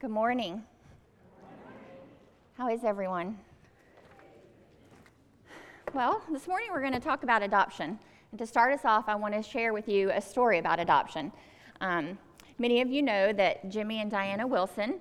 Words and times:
Good 0.00 0.10
morning. 0.10 0.62
How 2.56 2.70
is 2.70 2.84
everyone? 2.84 3.36
Well, 5.92 6.22
this 6.32 6.48
morning 6.48 6.68
we're 6.72 6.80
going 6.80 6.94
to 6.94 7.00
talk 7.00 7.22
about 7.22 7.42
adoption. 7.42 7.98
And 8.30 8.38
to 8.38 8.46
start 8.46 8.72
us 8.72 8.86
off, 8.86 9.10
I 9.10 9.14
want 9.14 9.34
to 9.34 9.42
share 9.42 9.74
with 9.74 9.90
you 9.90 10.10
a 10.10 10.22
story 10.22 10.58
about 10.58 10.80
adoption. 10.80 11.30
Um, 11.82 12.16
many 12.58 12.80
of 12.80 12.88
you 12.88 13.02
know 13.02 13.34
that 13.34 13.68
Jimmy 13.68 14.00
and 14.00 14.10
Diana 14.10 14.46
Wilson 14.46 15.00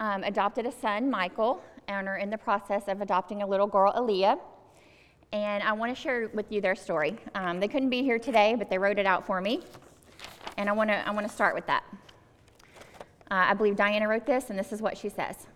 um, 0.00 0.24
adopted 0.24 0.66
a 0.66 0.72
son, 0.72 1.08
Michael, 1.08 1.62
and 1.86 2.08
are 2.08 2.18
in 2.18 2.28
the 2.28 2.38
process 2.38 2.88
of 2.88 3.00
adopting 3.00 3.42
a 3.42 3.46
little 3.46 3.68
girl, 3.68 3.92
Aaliyah. 3.92 4.36
And 5.32 5.62
I 5.62 5.70
want 5.74 5.94
to 5.94 6.02
share 6.02 6.28
with 6.34 6.50
you 6.50 6.60
their 6.60 6.74
story. 6.74 7.16
Um, 7.36 7.60
they 7.60 7.68
couldn't 7.68 7.90
be 7.90 8.02
here 8.02 8.18
today, 8.18 8.56
but 8.58 8.68
they 8.68 8.78
wrote 8.78 8.98
it 8.98 9.06
out 9.06 9.24
for 9.24 9.40
me. 9.40 9.62
And 10.56 10.68
I 10.68 10.72
want 10.72 10.90
to 10.90 11.06
I 11.06 11.12
want 11.12 11.24
to 11.24 11.32
start 11.32 11.54
with 11.54 11.68
that. 11.68 11.84
Uh, 13.30 13.46
I 13.48 13.54
believe 13.54 13.76
Diana 13.76 14.08
wrote 14.08 14.26
this, 14.26 14.50
and 14.50 14.58
this 14.58 14.72
is 14.72 14.82
what 14.82 14.98
she 14.98 15.08
says. 15.08 15.46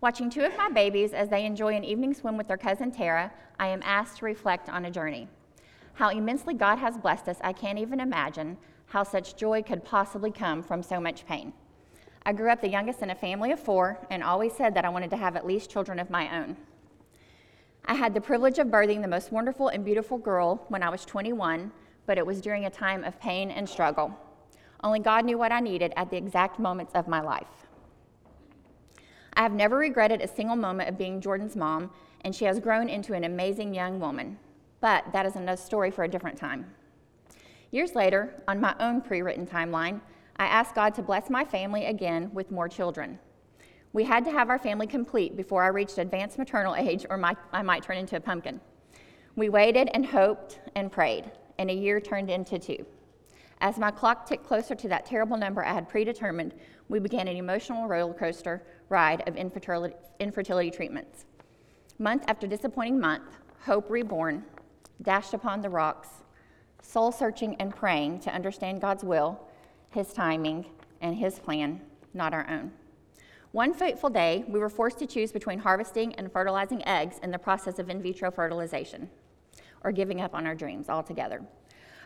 Watching 0.00 0.30
two 0.30 0.44
of 0.44 0.56
my 0.56 0.68
babies 0.68 1.12
as 1.12 1.28
they 1.28 1.44
enjoy 1.44 1.74
an 1.74 1.84
evening 1.84 2.14
swim 2.14 2.36
with 2.36 2.48
their 2.48 2.56
cousin 2.56 2.90
Tara, 2.90 3.32
I 3.58 3.68
am 3.68 3.82
asked 3.84 4.18
to 4.18 4.24
reflect 4.24 4.68
on 4.68 4.84
a 4.84 4.90
journey. 4.90 5.28
How 5.94 6.10
immensely 6.10 6.54
God 6.54 6.76
has 6.76 6.96
blessed 6.98 7.28
us, 7.28 7.38
I 7.40 7.52
can't 7.52 7.78
even 7.78 8.00
imagine 8.00 8.56
how 8.86 9.02
such 9.02 9.36
joy 9.36 9.62
could 9.62 9.84
possibly 9.84 10.30
come 10.30 10.62
from 10.62 10.82
so 10.82 11.00
much 11.00 11.26
pain. 11.26 11.52
I 12.24 12.32
grew 12.32 12.50
up 12.50 12.60
the 12.60 12.68
youngest 12.68 13.02
in 13.02 13.10
a 13.10 13.14
family 13.14 13.52
of 13.52 13.60
four 13.60 13.98
and 14.10 14.22
always 14.22 14.52
said 14.52 14.74
that 14.74 14.84
I 14.84 14.88
wanted 14.88 15.10
to 15.10 15.16
have 15.16 15.36
at 15.36 15.46
least 15.46 15.70
children 15.70 15.98
of 15.98 16.10
my 16.10 16.36
own. 16.36 16.56
I 17.84 17.94
had 17.94 18.12
the 18.12 18.20
privilege 18.20 18.58
of 18.58 18.68
birthing 18.68 19.02
the 19.02 19.08
most 19.08 19.32
wonderful 19.32 19.68
and 19.68 19.84
beautiful 19.84 20.18
girl 20.18 20.64
when 20.68 20.82
I 20.82 20.90
was 20.90 21.04
21, 21.04 21.72
but 22.06 22.18
it 22.18 22.26
was 22.26 22.40
during 22.40 22.66
a 22.66 22.70
time 22.70 23.02
of 23.02 23.20
pain 23.20 23.50
and 23.50 23.68
struggle. 23.68 24.16
Only 24.82 25.00
God 25.00 25.24
knew 25.24 25.38
what 25.38 25.52
I 25.52 25.60
needed 25.60 25.92
at 25.96 26.10
the 26.10 26.16
exact 26.16 26.58
moments 26.58 26.92
of 26.94 27.08
my 27.08 27.20
life. 27.20 27.66
I 29.34 29.42
have 29.42 29.52
never 29.52 29.76
regretted 29.76 30.20
a 30.20 30.28
single 30.28 30.56
moment 30.56 30.88
of 30.88 30.98
being 30.98 31.20
Jordan's 31.20 31.56
mom, 31.56 31.90
and 32.22 32.34
she 32.34 32.44
has 32.44 32.60
grown 32.60 32.88
into 32.88 33.14
an 33.14 33.24
amazing 33.24 33.74
young 33.74 34.00
woman. 34.00 34.38
But 34.80 35.04
that 35.12 35.26
is 35.26 35.36
another 35.36 35.60
story 35.60 35.90
for 35.90 36.04
a 36.04 36.08
different 36.08 36.38
time. 36.38 36.66
Years 37.70 37.94
later, 37.94 38.42
on 38.46 38.60
my 38.60 38.74
own 38.80 39.00
pre 39.00 39.22
written 39.22 39.46
timeline, 39.46 40.00
I 40.36 40.46
asked 40.46 40.74
God 40.74 40.94
to 40.94 41.02
bless 41.02 41.28
my 41.28 41.44
family 41.44 41.86
again 41.86 42.30
with 42.32 42.50
more 42.50 42.68
children. 42.68 43.18
We 43.92 44.04
had 44.04 44.24
to 44.24 44.30
have 44.30 44.50
our 44.50 44.58
family 44.58 44.86
complete 44.86 45.36
before 45.36 45.64
I 45.64 45.68
reached 45.68 45.98
advanced 45.98 46.38
maternal 46.38 46.76
age, 46.76 47.04
or 47.08 47.16
my, 47.16 47.36
I 47.52 47.62
might 47.62 47.82
turn 47.82 47.96
into 47.96 48.16
a 48.16 48.20
pumpkin. 48.20 48.60
We 49.34 49.48
waited 49.48 49.88
and 49.94 50.06
hoped 50.06 50.60
and 50.74 50.90
prayed, 50.90 51.30
and 51.58 51.70
a 51.70 51.74
year 51.74 52.00
turned 52.00 52.30
into 52.30 52.58
two. 52.58 52.86
As 53.60 53.76
my 53.76 53.90
clock 53.90 54.26
ticked 54.26 54.46
closer 54.46 54.74
to 54.76 54.88
that 54.88 55.04
terrible 55.04 55.36
number 55.36 55.64
I 55.64 55.72
had 55.72 55.88
predetermined, 55.88 56.54
we 56.88 57.00
began 57.00 57.26
an 57.26 57.36
emotional 57.36 57.88
roller 57.88 58.14
coaster 58.14 58.62
ride 58.88 59.28
of 59.28 59.36
infertility, 59.36 59.94
infertility 60.20 60.70
treatments. 60.70 61.24
Month 61.98 62.24
after 62.28 62.46
disappointing 62.46 63.00
month, 63.00 63.36
hope 63.64 63.90
reborn, 63.90 64.44
dashed 65.02 65.34
upon 65.34 65.60
the 65.60 65.68
rocks, 65.68 66.08
soul 66.82 67.10
searching 67.10 67.56
and 67.56 67.74
praying 67.74 68.20
to 68.20 68.32
understand 68.32 68.80
God's 68.80 69.02
will, 69.02 69.40
His 69.90 70.12
timing, 70.12 70.66
and 71.00 71.16
His 71.16 71.40
plan, 71.40 71.80
not 72.14 72.32
our 72.32 72.48
own. 72.48 72.70
One 73.50 73.74
fateful 73.74 74.10
day, 74.10 74.44
we 74.46 74.60
were 74.60 74.68
forced 74.68 74.98
to 75.00 75.06
choose 75.06 75.32
between 75.32 75.58
harvesting 75.58 76.14
and 76.14 76.30
fertilizing 76.30 76.86
eggs 76.86 77.18
in 77.22 77.32
the 77.32 77.38
process 77.38 77.80
of 77.80 77.90
in 77.90 78.00
vitro 78.00 78.30
fertilization, 78.30 79.10
or 79.82 79.90
giving 79.90 80.20
up 80.20 80.34
on 80.34 80.46
our 80.46 80.54
dreams 80.54 80.88
altogether. 80.88 81.42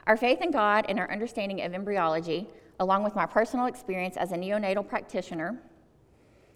Our 0.06 0.16
faith 0.16 0.40
in 0.40 0.50
God 0.50 0.86
and 0.88 0.98
our 0.98 1.10
understanding 1.10 1.62
of 1.62 1.74
embryology, 1.74 2.48
along 2.80 3.04
with 3.04 3.14
my 3.14 3.24
personal 3.24 3.66
experience 3.66 4.16
as 4.16 4.32
a 4.32 4.36
neonatal 4.36 4.88
practitioner, 4.88 5.60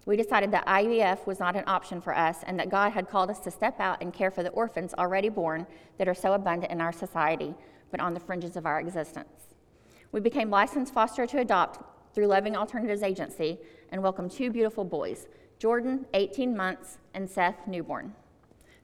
we 0.04 0.16
decided 0.16 0.50
that 0.52 0.66
IVF 0.66 1.26
was 1.26 1.38
not 1.38 1.56
an 1.56 1.64
option 1.66 2.00
for 2.00 2.16
us 2.16 2.38
and 2.44 2.58
that 2.58 2.70
God 2.70 2.92
had 2.92 3.08
called 3.08 3.30
us 3.30 3.40
to 3.40 3.50
step 3.50 3.78
out 3.80 4.00
and 4.00 4.12
care 4.12 4.30
for 4.30 4.42
the 4.42 4.50
orphans 4.50 4.94
already 4.94 5.28
born 5.28 5.66
that 5.98 6.08
are 6.08 6.14
so 6.14 6.32
abundant 6.32 6.72
in 6.72 6.80
our 6.80 6.92
society, 6.92 7.54
but 7.90 8.00
on 8.00 8.14
the 8.14 8.20
fringes 8.20 8.56
of 8.56 8.66
our 8.66 8.80
existence. 8.80 9.54
We 10.10 10.20
became 10.20 10.50
licensed 10.50 10.94
foster 10.94 11.26
to 11.26 11.40
adopt 11.40 12.14
through 12.14 12.26
Loving 12.26 12.56
Alternatives 12.56 13.02
Agency 13.02 13.58
and 13.92 14.02
welcomed 14.02 14.30
two 14.30 14.50
beautiful 14.50 14.84
boys, 14.84 15.28
Jordan, 15.58 16.06
18 16.14 16.56
months, 16.56 16.98
and 17.14 17.28
Seth, 17.28 17.66
newborn, 17.66 18.14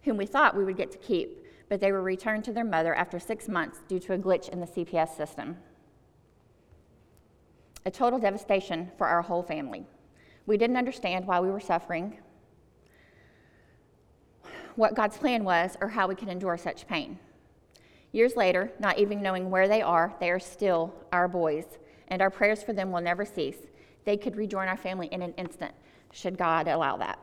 whom 0.02 0.16
we 0.16 0.26
thought 0.26 0.56
we 0.56 0.64
would 0.64 0.76
get 0.76 0.90
to 0.92 0.98
keep 0.98 1.41
but 1.72 1.80
they 1.80 1.90
were 1.90 2.02
returned 2.02 2.44
to 2.44 2.52
their 2.52 2.66
mother 2.66 2.94
after 2.94 3.18
six 3.18 3.48
months 3.48 3.78
due 3.88 3.98
to 3.98 4.12
a 4.12 4.18
glitch 4.18 4.50
in 4.50 4.60
the 4.60 4.66
CPS 4.66 5.16
system. 5.16 5.56
A 7.86 7.90
total 7.90 8.18
devastation 8.18 8.90
for 8.98 9.06
our 9.06 9.22
whole 9.22 9.42
family. 9.42 9.86
We 10.44 10.58
didn't 10.58 10.76
understand 10.76 11.26
why 11.26 11.40
we 11.40 11.50
were 11.50 11.60
suffering, 11.60 12.18
what 14.76 14.94
God's 14.94 15.16
plan 15.16 15.44
was, 15.44 15.78
or 15.80 15.88
how 15.88 16.06
we 16.08 16.14
could 16.14 16.28
endure 16.28 16.58
such 16.58 16.86
pain. 16.86 17.18
Years 18.12 18.36
later, 18.36 18.70
not 18.78 18.98
even 18.98 19.22
knowing 19.22 19.48
where 19.48 19.66
they 19.66 19.80
are, 19.80 20.14
they 20.20 20.30
are 20.30 20.38
still 20.38 20.92
our 21.10 21.26
boys, 21.26 21.64
and 22.08 22.20
our 22.20 22.28
prayers 22.28 22.62
for 22.62 22.74
them 22.74 22.92
will 22.92 23.00
never 23.00 23.24
cease. 23.24 23.56
They 24.04 24.18
could 24.18 24.36
rejoin 24.36 24.68
our 24.68 24.76
family 24.76 25.06
in 25.06 25.22
an 25.22 25.32
instant, 25.38 25.72
should 26.12 26.36
God 26.36 26.68
allow 26.68 26.98
that. 26.98 27.18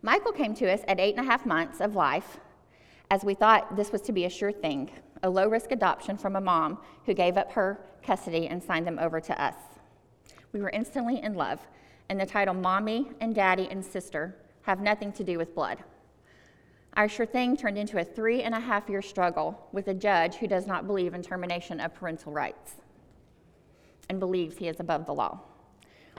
Michael 0.00 0.32
came 0.32 0.54
to 0.54 0.72
us 0.72 0.80
at 0.88 0.98
eight 0.98 1.18
and 1.18 1.26
a 1.26 1.30
half 1.30 1.44
months 1.44 1.82
of 1.82 1.94
life 1.94 2.38
as 3.14 3.24
we 3.24 3.32
thought 3.32 3.76
this 3.76 3.92
was 3.92 4.00
to 4.00 4.10
be 4.10 4.24
a 4.24 4.28
sure 4.28 4.50
thing 4.50 4.90
a 5.22 5.30
low 5.30 5.48
risk 5.48 5.70
adoption 5.70 6.18
from 6.18 6.34
a 6.34 6.40
mom 6.40 6.76
who 7.06 7.14
gave 7.14 7.36
up 7.36 7.52
her 7.52 7.78
custody 8.02 8.48
and 8.48 8.60
signed 8.60 8.84
them 8.84 8.98
over 8.98 9.20
to 9.20 9.40
us. 9.40 9.54
We 10.52 10.60
were 10.60 10.70
instantly 10.70 11.22
in 11.22 11.34
love, 11.34 11.60
and 12.08 12.20
the 12.20 12.26
title 12.26 12.54
Mommy 12.54 13.12
and 13.20 13.32
Daddy 13.32 13.68
and 13.70 13.84
Sister 13.84 14.36
have 14.62 14.80
nothing 14.80 15.12
to 15.12 15.22
do 15.22 15.38
with 15.38 15.54
blood. 15.54 15.78
Our 16.94 17.08
sure 17.08 17.24
thing 17.24 17.56
turned 17.56 17.78
into 17.78 18.00
a 18.00 18.04
three 18.04 18.42
and 18.42 18.52
a 18.52 18.60
half 18.60 18.88
year 18.90 19.00
struggle 19.00 19.68
with 19.70 19.86
a 19.86 19.94
judge 19.94 20.34
who 20.34 20.48
does 20.48 20.66
not 20.66 20.88
believe 20.88 21.14
in 21.14 21.22
termination 21.22 21.78
of 21.78 21.94
parental 21.94 22.32
rights 22.32 22.72
and 24.10 24.18
believes 24.18 24.58
he 24.58 24.66
is 24.66 24.80
above 24.80 25.06
the 25.06 25.14
law. 25.14 25.38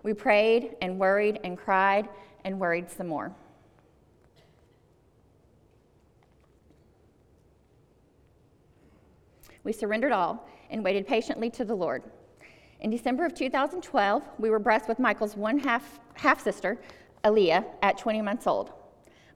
We 0.01 0.13
prayed 0.13 0.77
and 0.81 0.97
worried 0.97 1.41
and 1.43 1.57
cried 1.57 2.07
and 2.45 2.57
worried 2.57 2.89
some 2.89 3.07
more. 3.07 3.35
We 9.65 9.73
surrendered 9.73 10.13
all 10.13 10.47
and 10.69 10.83
waited 10.83 11.07
patiently 11.07 11.49
to 11.49 11.65
the 11.65 11.75
Lord. 11.75 12.03
In 12.81 12.91
December 12.91 13.25
of 13.25 13.33
2012, 13.33 14.23
we 14.37 14.49
were 14.51 14.59
blessed 14.59 14.87
with 14.87 14.99
Michael's 14.99 15.35
one 15.35 15.57
half, 15.57 15.99
half 16.13 16.41
sister, 16.41 16.77
Aaliyah, 17.23 17.65
at 17.81 17.97
20 17.97 18.21
months 18.21 18.45
old. 18.45 18.71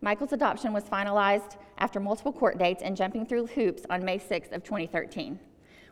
Michael's 0.01 0.31
adoption 0.31 0.71
was 0.71 0.83
finalized 0.83 1.57
after 1.79 1.99
multiple 1.99 2.31
court 2.31 2.59
dates 2.59 2.83
and 2.83 2.95
jumping 2.95 3.25
through 3.25 3.47
hoops 3.47 3.83
on 3.89 4.05
May 4.05 4.19
6th 4.19 4.51
of 4.53 4.63
2013. 4.63 5.39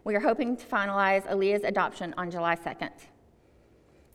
We 0.03 0.16
are 0.16 0.20
hoping 0.20 0.56
to 0.56 0.66
finalize 0.66 1.28
Aaliyah's 1.28 1.64
adoption 1.64 2.14
on 2.16 2.30
July 2.30 2.56
2nd. 2.56 2.92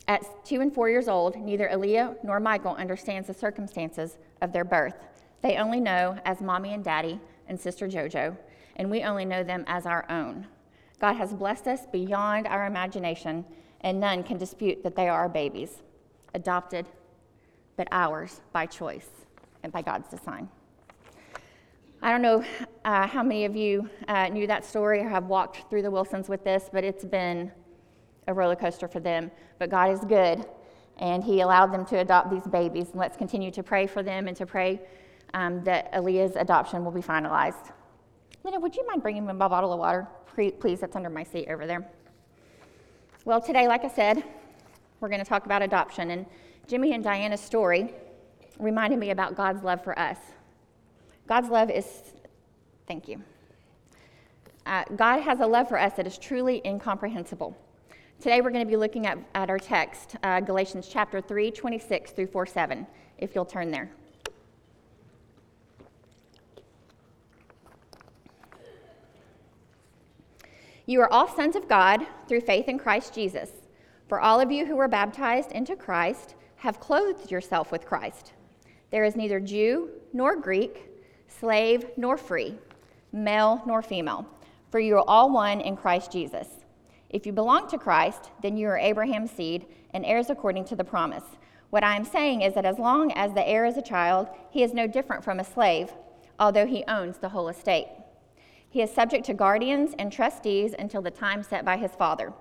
At 0.06 0.22
two 0.44 0.60
and 0.60 0.72
four 0.72 0.88
years 0.88 1.08
old, 1.08 1.36
neither 1.36 1.68
Aaliyah 1.68 2.22
nor 2.22 2.38
Michael 2.38 2.76
understands 2.76 3.26
the 3.26 3.34
circumstances 3.34 4.18
of 4.40 4.52
their 4.52 4.64
birth. 4.64 4.94
They 5.42 5.56
only 5.56 5.80
know 5.80 6.16
as 6.24 6.40
mommy 6.40 6.74
and 6.74 6.84
daddy 6.84 7.20
and 7.48 7.60
sister 7.60 7.88
JoJo, 7.88 8.36
and 8.76 8.90
we 8.90 9.02
only 9.02 9.24
know 9.24 9.42
them 9.42 9.64
as 9.66 9.86
our 9.86 10.04
own. 10.10 10.46
God 11.00 11.14
has 11.14 11.34
blessed 11.34 11.66
us 11.66 11.80
beyond 11.90 12.46
our 12.46 12.66
imagination, 12.66 13.44
and 13.80 13.98
none 13.98 14.22
can 14.22 14.38
dispute 14.38 14.82
that 14.84 14.94
they 14.94 15.08
are 15.08 15.22
our 15.22 15.28
babies, 15.28 15.82
adopted, 16.34 16.86
but 17.76 17.88
ours 17.90 18.40
by 18.52 18.66
choice 18.66 19.08
and 19.62 19.72
by 19.72 19.82
God's 19.82 20.08
design. 20.08 20.48
I 22.04 22.10
don't 22.10 22.22
know 22.22 22.44
uh, 22.84 23.06
how 23.06 23.22
many 23.22 23.44
of 23.44 23.54
you 23.54 23.88
uh, 24.08 24.28
knew 24.28 24.46
that 24.48 24.64
story 24.64 25.00
or 25.00 25.08
have 25.08 25.26
walked 25.26 25.70
through 25.70 25.82
the 25.82 25.90
Wilsons 25.90 26.28
with 26.28 26.42
this, 26.42 26.68
but 26.72 26.82
it's 26.82 27.04
been 27.04 27.52
a 28.26 28.34
roller 28.34 28.56
coaster 28.56 28.88
for 28.88 29.00
them. 29.00 29.30
But 29.58 29.70
God 29.70 29.90
is 29.90 30.00
good, 30.00 30.44
and 30.98 31.22
He 31.22 31.40
allowed 31.42 31.72
them 31.72 31.84
to 31.86 31.98
adopt 31.98 32.30
these 32.30 32.46
babies. 32.46 32.90
And 32.90 32.96
let's 32.98 33.16
continue 33.16 33.50
to 33.52 33.62
pray 33.62 33.86
for 33.86 34.02
them 34.02 34.26
and 34.26 34.36
to 34.36 34.46
pray 34.46 34.80
um, 35.34 35.62
that 35.64 35.92
Aaliyah's 35.92 36.36
adoption 36.36 36.84
will 36.84 36.90
be 36.90 37.00
finalized. 37.00 37.72
Lena, 38.44 38.58
would 38.58 38.74
you 38.74 38.84
mind 38.86 39.02
bringing 39.02 39.24
me 39.24 39.32
my 39.32 39.46
bottle 39.46 39.72
of 39.72 39.78
water? 39.78 40.06
Please, 40.34 40.80
that's 40.80 40.96
under 40.96 41.10
my 41.10 41.22
seat 41.22 41.48
over 41.48 41.66
there. 41.66 41.88
Well, 43.24 43.40
today, 43.40 43.68
like 43.68 43.84
I 43.84 43.88
said, 43.88 44.24
we're 45.00 45.08
going 45.08 45.22
to 45.22 45.28
talk 45.28 45.46
about 45.46 45.62
adoption. 45.62 46.10
And 46.10 46.26
Jimmy 46.66 46.92
and 46.92 47.04
Diana's 47.04 47.40
story 47.40 47.94
reminded 48.58 48.98
me 48.98 49.10
about 49.10 49.36
God's 49.36 49.62
love 49.62 49.84
for 49.84 49.96
us. 49.96 50.18
God's 51.28 51.50
love 51.50 51.70
is, 51.70 51.86
thank 52.88 53.06
you. 53.06 53.22
Uh, 54.66 54.84
God 54.96 55.20
has 55.20 55.38
a 55.38 55.46
love 55.46 55.68
for 55.68 55.78
us 55.78 55.92
that 55.94 56.06
is 56.06 56.18
truly 56.18 56.60
incomprehensible. 56.64 57.56
Today, 58.20 58.40
we're 58.40 58.50
going 58.50 58.64
to 58.64 58.70
be 58.70 58.76
looking 58.76 59.06
at, 59.06 59.18
at 59.36 59.50
our 59.50 59.58
text, 59.58 60.16
uh, 60.24 60.40
Galatians 60.40 60.88
chapter 60.90 61.20
3, 61.20 61.52
26 61.52 62.10
through 62.10 62.26
4 62.26 62.46
7, 62.46 62.86
if 63.18 63.34
you'll 63.36 63.44
turn 63.44 63.70
there. 63.70 63.90
You 70.84 71.00
are 71.00 71.12
all 71.12 71.28
sons 71.28 71.54
of 71.54 71.68
God 71.68 72.00
through 72.26 72.40
faith 72.40 72.68
in 72.68 72.76
Christ 72.76 73.14
Jesus. 73.14 73.50
For 74.08 74.20
all 74.20 74.40
of 74.40 74.50
you 74.50 74.66
who 74.66 74.74
were 74.74 74.88
baptized 74.88 75.52
into 75.52 75.76
Christ 75.76 76.34
have 76.56 76.80
clothed 76.80 77.30
yourself 77.30 77.70
with 77.70 77.86
Christ. 77.86 78.32
There 78.90 79.04
is 79.04 79.14
neither 79.14 79.38
Jew 79.38 79.90
nor 80.12 80.36
Greek, 80.36 80.90
slave 81.28 81.86
nor 81.96 82.16
free, 82.16 82.56
male 83.12 83.62
nor 83.64 83.80
female, 83.80 84.26
for 84.70 84.80
you 84.80 84.96
are 84.96 85.08
all 85.08 85.30
one 85.30 85.60
in 85.60 85.76
Christ 85.76 86.10
Jesus. 86.10 86.48
If 87.10 87.26
you 87.26 87.32
belong 87.32 87.68
to 87.68 87.78
Christ, 87.78 88.30
then 88.42 88.56
you 88.56 88.66
are 88.68 88.78
Abraham's 88.78 89.30
seed 89.30 89.66
and 89.94 90.04
heirs 90.04 90.30
according 90.30 90.64
to 90.66 90.76
the 90.76 90.84
promise. 90.84 91.24
What 91.70 91.84
I 91.84 91.94
am 91.94 92.04
saying 92.04 92.42
is 92.42 92.54
that 92.54 92.66
as 92.66 92.78
long 92.78 93.12
as 93.12 93.32
the 93.32 93.48
heir 93.48 93.64
is 93.64 93.76
a 93.76 93.82
child, 93.82 94.28
he 94.50 94.62
is 94.62 94.74
no 94.74 94.86
different 94.86 95.22
from 95.22 95.38
a 95.38 95.44
slave, 95.44 95.92
although 96.40 96.66
he 96.66 96.84
owns 96.88 97.18
the 97.18 97.28
whole 97.28 97.48
estate. 97.48 97.86
He 98.72 98.80
is 98.80 98.90
subject 98.90 99.26
to 99.26 99.34
guardians 99.34 99.94
and 99.98 100.10
trustees 100.10 100.74
until 100.78 101.02
the 101.02 101.10
time 101.10 101.42
set 101.42 101.62
by 101.62 101.76
his 101.76 101.90
father. 101.90 102.32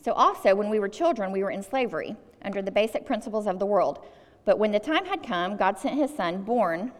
So, 0.00 0.12
also, 0.12 0.54
when 0.54 0.70
we 0.70 0.78
were 0.78 0.88
children, 0.88 1.32
we 1.32 1.42
were 1.42 1.50
in 1.50 1.64
slavery 1.64 2.14
under 2.42 2.62
the 2.62 2.70
basic 2.70 3.04
principles 3.04 3.48
of 3.48 3.58
the 3.58 3.66
world. 3.66 4.06
But 4.44 4.60
when 4.60 4.70
the 4.70 4.78
time 4.78 5.04
had 5.04 5.24
come, 5.24 5.56
God 5.56 5.76
sent 5.76 5.96
his 5.96 6.14
son, 6.14 6.42
born 6.44 6.92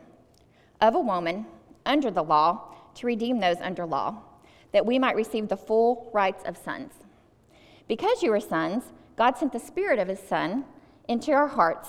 of 0.80 0.96
a 0.96 1.00
woman 1.00 1.46
under 1.86 2.10
the 2.10 2.24
law, 2.24 2.74
to 2.96 3.06
redeem 3.06 3.38
those 3.38 3.58
under 3.60 3.86
law, 3.86 4.22
that 4.72 4.84
we 4.84 4.98
might 4.98 5.14
receive 5.14 5.46
the 5.46 5.56
full 5.56 6.10
rights 6.12 6.42
of 6.44 6.56
sons. 6.56 6.94
Because 7.86 8.24
you 8.24 8.32
are 8.32 8.40
sons, 8.40 8.92
God 9.14 9.38
sent 9.38 9.52
the 9.52 9.60
Spirit 9.60 10.00
of 10.00 10.08
his 10.08 10.18
Son 10.18 10.64
into 11.06 11.30
our 11.30 11.46
hearts, 11.46 11.88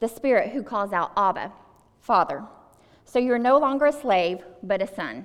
the 0.00 0.08
Spirit 0.08 0.50
who 0.50 0.62
calls 0.62 0.92
out, 0.92 1.12
Abba, 1.16 1.50
Father. 2.00 2.44
So 3.06 3.18
you 3.18 3.32
are 3.32 3.38
no 3.38 3.56
longer 3.56 3.86
a 3.86 3.92
slave, 3.92 4.44
but 4.62 4.82
a 4.82 4.94
son. 4.94 5.24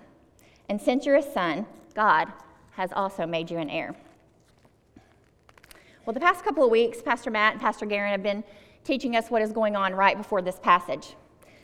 And 0.69 0.79
since 0.79 1.05
you're 1.05 1.15
a 1.17 1.33
son, 1.33 1.65
God 1.95 2.31
has 2.71 2.91
also 2.93 3.25
made 3.25 3.49
you 3.49 3.57
an 3.57 3.69
heir. 3.69 3.95
Well, 6.05 6.13
the 6.13 6.19
past 6.19 6.43
couple 6.43 6.63
of 6.63 6.69
weeks, 6.69 7.01
Pastor 7.01 7.31
Matt 7.31 7.53
and 7.53 7.61
Pastor 7.61 7.85
Garen 7.85 8.11
have 8.11 8.23
been 8.23 8.43
teaching 8.83 9.15
us 9.15 9.29
what 9.29 9.41
is 9.41 9.51
going 9.51 9.75
on 9.75 9.93
right 9.93 10.15
before 10.15 10.41
this 10.41 10.59
passage. 10.59 11.15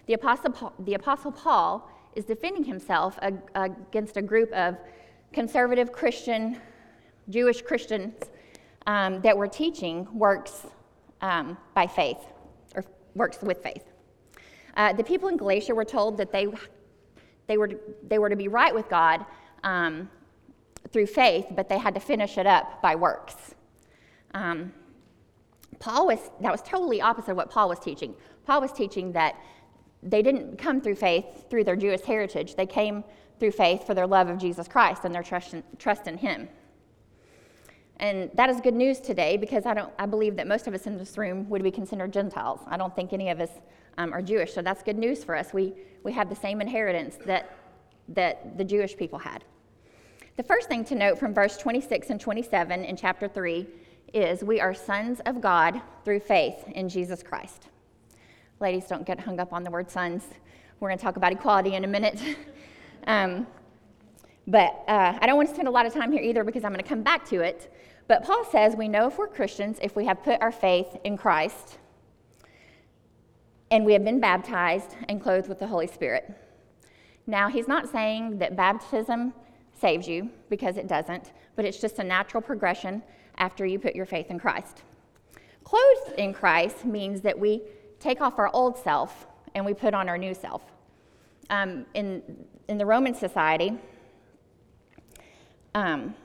The 0.08 0.14
Apostle 0.14 0.52
Paul, 0.52 0.74
the 0.80 0.96
Apostle 0.96 1.32
Paul 1.32 1.90
is 2.16 2.26
defending 2.26 2.64
himself 2.64 3.18
against 3.56 4.18
a 4.18 4.22
group 4.22 4.52
of 4.54 4.78
conservative 5.34 5.92
Christian, 5.92 6.60
Jewish 7.30 7.62
Christians 7.62 8.16
um, 8.88 9.22
that 9.22 9.38
were 9.38 9.48
teaching 9.48 10.08
works 10.14 10.66
um, 11.22 11.58
by 11.74 11.88
faith, 11.88 12.20
or 12.76 12.84
works 13.16 13.42
with 13.42 13.62
faith. 13.62 13.84
Uh, 14.78 14.94
the 14.94 15.04
people 15.04 15.30
in 15.30 15.38
Galatia 15.38 15.74
were 15.74 15.86
told 15.86 16.18
that 16.18 16.32
they, 16.32 16.48
they, 17.48 17.58
were, 17.58 17.72
they 18.08 18.20
were 18.20 18.30
to 18.30 18.36
be 18.36 18.48
right 18.48 18.74
with 18.74 18.90
God 18.90 19.26
um, 19.64 20.10
through 20.92 21.08
faith, 21.08 21.48
but 21.52 21.70
they 21.70 21.78
had 21.78 21.94
to 21.94 22.00
finish 22.00 22.38
it 22.38 22.48
up 22.48 22.82
by 22.82 22.96
works. 22.96 23.56
Um, 24.34 24.74
Paul 25.80 26.08
was, 26.08 26.20
that 26.42 26.52
was 26.52 26.62
totally 26.62 27.02
opposite 27.02 27.32
of 27.32 27.38
what 27.38 27.50
Paul 27.50 27.70
was 27.70 27.80
teaching. 27.80 28.16
Paul 28.46 28.62
was 28.62 28.72
teaching 28.72 29.12
that 29.14 29.36
they 30.04 30.22
didn't 30.22 30.58
come 30.58 30.82
through 30.82 30.96
faith 30.96 31.50
through 31.50 31.64
their 31.64 31.76
Jewish 31.76 32.02
heritage, 32.02 32.56
they 32.56 32.66
came 32.66 33.04
through 33.40 33.52
faith 33.52 33.86
for 33.86 33.94
their 33.94 34.08
love 34.08 34.30
of 34.30 34.38
Jesus 34.38 34.68
Christ 34.68 35.04
and 35.04 35.14
their 35.14 35.24
trust 35.24 35.54
in, 35.54 35.64
trust 35.78 36.08
in 36.08 36.18
Him. 36.18 36.48
And 37.98 38.30
that 38.34 38.50
is 38.50 38.60
good 38.60 38.74
news 38.74 39.00
today 39.00 39.38
because 39.38 39.66
I, 39.66 39.74
don't, 39.74 39.92
I 39.98 40.06
believe 40.06 40.36
that 40.36 40.48
most 40.48 40.68
of 40.68 40.74
us 40.74 40.86
in 40.86 40.98
this 40.98 41.18
room 41.18 41.50
would 41.50 41.64
be 41.64 41.72
considered 41.72 42.12
Gentiles. 42.12 42.60
I 42.68 42.78
don't 42.78 42.96
think 42.96 43.14
any 43.14 43.30
of 43.30 43.40
us 43.40 43.50
um, 43.98 44.14
are 44.14 44.22
Jewish, 44.22 44.54
so 44.54 44.62
that's 44.62 44.84
good 44.84 44.98
news 44.98 45.24
for 45.24 45.36
us. 45.36 45.54
We, 45.54 45.74
we 46.04 46.12
have 46.14 46.30
the 46.30 46.36
same 46.36 46.62
inheritance 46.62 47.18
that, 47.26 47.58
that 48.10 48.58
the 48.58 48.64
Jewish 48.64 48.96
people 48.96 49.20
had. 49.20 49.44
The 50.38 50.44
first 50.44 50.68
thing 50.68 50.84
to 50.86 50.96
note 50.96 51.18
from 51.18 51.34
verse 51.34 51.58
26 51.58 52.10
and 52.10 52.20
27 52.20 52.84
in 52.84 52.98
chapter 52.98 53.28
3 53.28 53.66
is 54.14 54.44
we 54.44 54.60
are 54.60 54.74
sons 54.74 55.22
of 55.26 55.42
God 55.42 55.82
through 56.04 56.20
faith 56.20 56.64
in 56.74 56.90
Jesus 56.90 57.24
Christ. 57.24 57.68
Ladies, 58.60 58.86
don't 58.86 59.06
get 59.06 59.20
hung 59.20 59.40
up 59.40 59.54
on 59.54 59.64
the 59.64 59.72
word 59.72 59.90
sons. 59.90 60.24
We're 60.80 60.90
going 60.90 60.98
to 60.98 61.04
talk 61.04 61.18
about 61.18 61.32
equality 61.32 61.76
in 61.76 61.84
a 61.86 61.88
minute. 61.88 62.22
um, 63.08 63.48
but 64.48 64.84
uh, 64.88 65.18
I 65.20 65.26
don't 65.26 65.38
want 65.38 65.50
to 65.50 65.56
spend 65.56 65.68
a 65.68 65.72
lot 65.72 65.86
of 65.86 65.94
time 65.94 66.12
here 66.12 66.22
either 66.22 66.44
because 66.44 66.64
I'm 66.64 66.72
going 66.72 66.84
to 66.84 66.88
come 66.88 67.02
back 67.02 67.26
to 67.30 67.42
it. 67.42 67.74
But 68.08 68.24
Paul 68.24 68.46
says 68.52 68.76
we 68.76 68.88
know 68.88 69.08
if 69.08 69.18
we're 69.18 69.28
Christians 69.28 69.80
if 69.82 69.96
we 69.96 70.06
have 70.06 70.24
put 70.24 70.42
our 70.42 70.52
faith 70.52 70.98
in 71.04 71.18
Christ 71.18 71.80
and 73.76 73.86
we 73.86 73.92
have 73.92 74.06
been 74.06 74.22
baptized 74.22 74.96
and 75.10 75.22
clothed 75.22 75.50
with 75.50 75.60
the 75.60 75.68
Holy 75.68 75.86
Spirit. 75.86 76.34
Now, 77.28 77.50
he's 77.50 77.68
not 77.68 77.90
saying 77.92 78.38
that 78.38 78.56
baptism 78.56 79.34
saves 79.78 80.08
you 80.08 80.30
because 80.50 80.78
it 80.78 80.88
doesn't, 80.88 81.34
but 81.58 81.66
it's 81.66 81.82
just 81.82 82.00
a 82.00 82.04
natural 82.04 82.42
progression 82.42 83.04
after 83.38 83.66
you 83.66 83.78
put 83.78 83.94
your 83.94 84.06
faith 84.06 84.28
in 84.30 84.40
Christ. 84.40 84.84
Clothed 85.66 86.18
in 86.18 86.34
Christ 86.34 86.86
means 86.86 87.20
that 87.20 87.38
we 87.38 87.64
take 88.00 88.22
off 88.22 88.40
our 88.40 88.50
old 88.54 88.78
self 88.78 89.28
and 89.56 89.66
we 89.66 89.74
put 89.74 89.94
on 89.94 90.08
our 90.08 90.18
new 90.18 90.34
self. 90.34 90.62
Um, 91.50 91.86
in, 91.96 92.24
in 92.70 92.78
the 92.78 92.86
Roman 92.86 93.14
society, 93.14 93.78
um, 95.74 96.16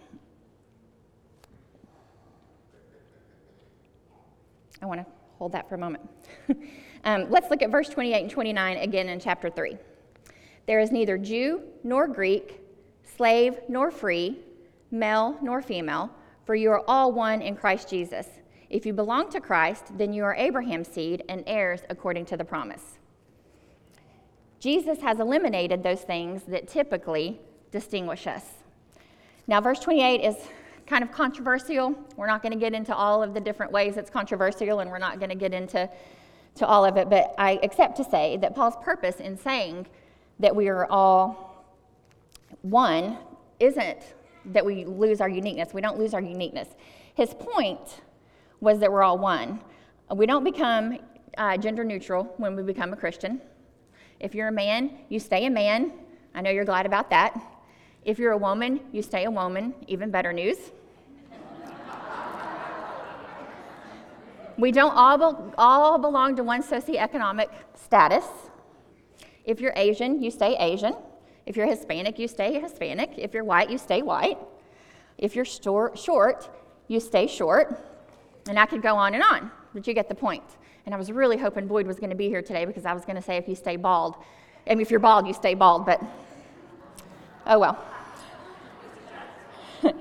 I 4.81 4.87
want 4.87 5.01
to 5.01 5.07
hold 5.37 5.51
that 5.51 5.69
for 5.69 5.75
a 5.75 5.79
moment. 5.79 6.09
um, 7.05 7.31
let's 7.31 7.51
look 7.51 7.63
at 7.63 7.71
verse 7.71 7.89
28 7.89 8.23
and 8.23 8.31
29 8.31 8.77
again 8.79 9.09
in 9.09 9.21
chapter 9.21 9.51
3. 9.51 9.77
There 10.67 10.81
is 10.81 10.91
neither 10.91 11.19
Jew 11.19 11.63
nor 11.83 12.07
Greek, 12.07 12.61
slave 13.17 13.59
nor 13.69 13.91
free, 13.91 14.39
male 14.91 15.37
nor 15.43 15.63
female 15.63 16.11
for 16.51 16.57
you 16.57 16.73
are 16.73 16.83
all 16.89 17.13
one 17.13 17.43
in 17.43 17.55
Christ 17.55 17.89
Jesus. 17.89 18.27
If 18.71 18.85
you 18.85 18.93
belong 18.93 19.31
to 19.31 19.41
Christ, 19.41 19.97
then 19.97 20.13
you 20.13 20.25
are 20.25 20.35
Abraham's 20.35 20.89
seed 20.89 21.23
and 21.29 21.45
heirs 21.47 21.83
according 21.89 22.27
to 22.27 22.37
the 22.37 22.45
promise. 22.45 22.99
Jesus 24.59 25.01
has 25.01 25.21
eliminated 25.21 25.85
those 25.85 26.01
things 26.01 26.43
that 26.49 26.67
typically 26.67 27.39
distinguish 27.71 28.27
us. 28.27 28.45
Now, 29.47 29.61
verse 29.61 29.79
28 29.79 30.25
is 30.25 30.35
kind 30.89 31.05
of 31.05 31.13
controversial. 31.13 31.95
We're 32.17 32.27
not 32.27 32.43
going 32.43 32.51
to 32.51 32.59
get 32.59 32.75
into 32.75 32.97
all 32.97 33.23
of 33.23 33.33
the 33.33 33.41
different 33.41 33.71
ways 33.71 33.97
it's 33.97 34.11
controversial, 34.11 34.81
and 34.81 34.91
we're 34.91 34.99
not 34.99 35.21
going 35.21 35.31
to 35.31 35.37
get 35.37 35.55
into 35.55 35.89
to 36.57 36.67
all 36.67 36.85
of 36.85 36.97
it, 36.97 37.09
but 37.09 37.35
I 37.39 37.59
accept 37.63 37.97
to 37.97 38.05
say 38.05 38.37
that 38.39 38.55
Paul's 38.55 38.77
purpose 38.83 39.17
in 39.17 39.37
saying 39.37 39.87
that 40.39 40.55
we 40.55 40.69
are 40.69 40.87
all 40.87 41.65
one 42.63 43.19
isn't 43.59 44.15
that 44.47 44.65
we 44.65 44.85
lose 44.85 45.21
our 45.21 45.29
uniqueness. 45.29 45.73
We 45.73 45.81
don't 45.81 45.99
lose 45.99 46.15
our 46.15 46.21
uniqueness. 46.21 46.69
His 47.15 47.35
point 47.35 48.01
was 48.61 48.79
that 48.81 48.91
we're 48.91 49.03
all 49.03 49.19
one. 49.19 49.61
We 50.15 50.27
don't 50.27 50.45
become 50.45 50.99
uh, 51.39 51.57
gender 51.57 51.85
neutral 51.85 52.25
when 52.37 52.57
we 52.57 52.63
become 52.63 52.93
a 52.93 52.97
Christian. 52.97 53.41
If 54.19 54.35
you're 54.35 54.49
a 54.49 54.53
man, 54.53 54.99
you 55.09 55.19
stay 55.21 55.47
a 55.47 55.51
man. 55.51 55.93
I 56.35 56.43
know 56.43 56.51
you're 56.51 56.65
glad 56.65 56.87
about 56.87 57.11
that. 57.11 57.41
If 58.05 58.19
you're 58.19 58.33
a 58.33 58.39
woman, 58.39 58.81
you 58.93 59.03
stay 59.03 59.25
a 59.25 59.31
woman. 59.31 59.75
Even 59.87 60.11
better 60.11 60.33
news. 60.33 60.59
We 64.61 64.73
don't 64.73 64.93
all, 64.93 65.19
be- 65.19 65.55
all 65.59 65.99
belong 65.99 66.37
to 66.37 66.45
one 66.45 66.63
socioeconomic 66.63 67.49
status. 67.75 68.25
If 69.45 69.61
you're 69.61 69.73
Asian, 69.77 70.23
you 70.23 70.31
stay 70.31 70.57
Asian. 70.57 70.95
If 71.47 71.57
you're 71.57 71.67
Hispanic, 71.67 72.19
you 72.19 72.29
stay 72.29 72.61
Hispanic. 72.61 73.13
If 73.17 73.35
you're 73.35 73.45
white, 73.45 73.71
you 73.71 73.79
stay 73.79 74.03
white. 74.03 74.39
If 75.19 75.35
you're 75.35 75.45
short, 75.45 76.49
you 76.89 77.01
stay 77.01 77.27
short. 77.27 77.83
And 78.49 78.59
I 78.59 78.67
could 78.67 78.83
go 78.83 78.95
on 78.97 79.15
and 79.15 79.23
on, 79.23 79.51
but 79.75 79.87
you 79.87 79.95
get 79.95 80.09
the 80.09 80.15
point. 80.15 80.45
And 80.87 80.95
I 80.95 80.99
was 80.99 81.13
really 81.13 81.37
hoping 81.37 81.67
Boyd 81.67 81.87
was 81.87 81.99
going 81.99 82.11
to 82.11 82.17
be 82.17 82.29
here 82.29 82.43
today 82.43 82.65
because 82.65 82.85
I 82.85 82.93
was 82.93 83.05
going 83.05 83.17
to 83.17 83.23
say 83.23 83.37
if 83.37 83.49
you 83.49 83.55
stay 83.55 83.77
bald, 83.77 84.17
I 84.67 84.71
mean, 84.71 84.81
if 84.81 84.91
you're 84.91 85.01
bald, 85.01 85.27
you 85.27 85.35
stay 85.35 85.55
bald, 85.55 85.87
but 85.87 86.03
oh 87.47 87.59
well. 87.59 87.85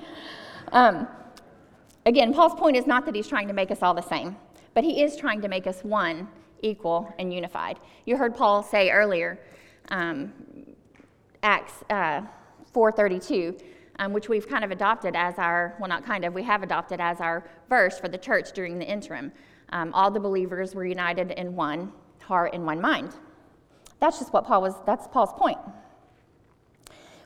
um, 0.72 1.08
again, 2.06 2.34
Paul's 2.34 2.56
point 2.56 2.76
is 2.76 2.86
not 2.86 3.06
that 3.06 3.16
he's 3.16 3.28
trying 3.28 3.48
to 3.48 3.54
make 3.54 3.72
us 3.72 3.82
all 3.82 3.94
the 3.94 4.02
same, 4.02 4.36
but 4.80 4.86
he 4.86 5.04
is 5.04 5.18
trying 5.18 5.42
to 5.42 5.50
make 5.50 5.68
us 5.68 5.84
one, 5.84 6.26
equal, 6.62 7.14
and 7.20 7.34
unified. 7.34 7.78
You 8.06 8.16
heard 8.16 8.34
Paul 8.34 8.64
say 8.64 8.92
earlier, 8.92 9.38
um, 9.90 10.32
Acts 11.44 11.84
uh, 11.90 12.22
4:32, 12.74 13.62
um, 14.00 14.14
which 14.14 14.30
we've 14.30 14.48
kind 14.48 14.64
of 14.64 14.72
adopted 14.72 15.18
as 15.18 15.38
our 15.38 15.76
well, 15.82 15.90
not 15.90 16.06
kind 16.06 16.24
of, 16.24 16.34
we 16.34 16.44
have 16.44 16.64
adopted 16.64 17.02
as 17.02 17.20
our 17.20 17.44
verse 17.68 18.00
for 18.00 18.08
the 18.08 18.18
church 18.18 18.54
during 18.54 18.80
the 18.80 18.90
interim. 18.90 19.34
Um, 19.74 19.94
all 19.94 20.10
the 20.10 20.20
believers 20.22 20.74
were 20.74 20.86
united 20.86 21.32
in 21.32 21.58
one 21.58 21.92
heart 22.22 22.54
and 22.54 22.66
one 22.66 22.80
mind. 22.80 23.12
That's 24.00 24.18
just 24.18 24.32
what 24.32 24.46
Paul 24.46 24.62
was. 24.62 24.76
That's 24.86 25.10
Paul's 25.10 25.34
point. 25.34 25.58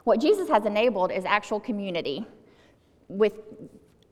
What 0.05 0.19
Jesus 0.19 0.50
has 0.50 0.65
enabled 0.65 1.12
is 1.12 1.24
actual 1.24 1.60
community. 1.60 2.25
With 3.10 3.33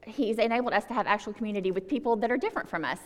he's 0.05 0.37
enabled 0.37 0.73
us 0.73 0.85
to 0.85 0.93
have 0.93 1.07
actual 1.07 1.33
community 1.33 1.71
with 1.71 1.87
people 1.87 2.15
that 2.17 2.31
are 2.31 2.37
different 2.37 2.69
from 2.69 2.85
us, 2.85 2.99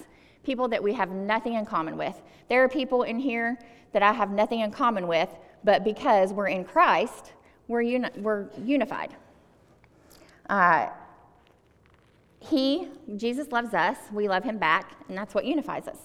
people 0.45 0.67
that 0.69 0.81
we 0.81 0.93
have 0.93 1.09
nothing 1.11 1.53
in 1.55 1.65
common 1.65 1.97
with. 1.97 2.21
There 2.49 2.63
are 2.63 2.69
people 2.69 3.03
in 3.03 3.19
here 3.19 3.57
that 3.91 4.03
I 4.03 4.13
have 4.13 4.31
nothing 4.31 4.59
in 4.61 4.71
common 4.71 5.07
with, 5.07 5.29
but 5.63 5.83
because 5.83 6.31
we're 6.31 6.47
in 6.47 6.63
Christ, 6.63 7.33
we're, 7.67 7.81
uni- 7.81 8.09
we're 8.17 8.47
unified. 8.63 9.15
Uh, 10.49 10.89
He, 12.39 12.89
Jesus 13.15 13.51
loves 13.51 13.73
us, 13.73 13.97
we 14.11 14.27
love 14.27 14.43
him 14.43 14.59
back, 14.59 14.91
and 15.07 15.17
that's 15.17 15.33
what 15.33 15.45
unifies 15.45 15.87
us. 15.87 15.97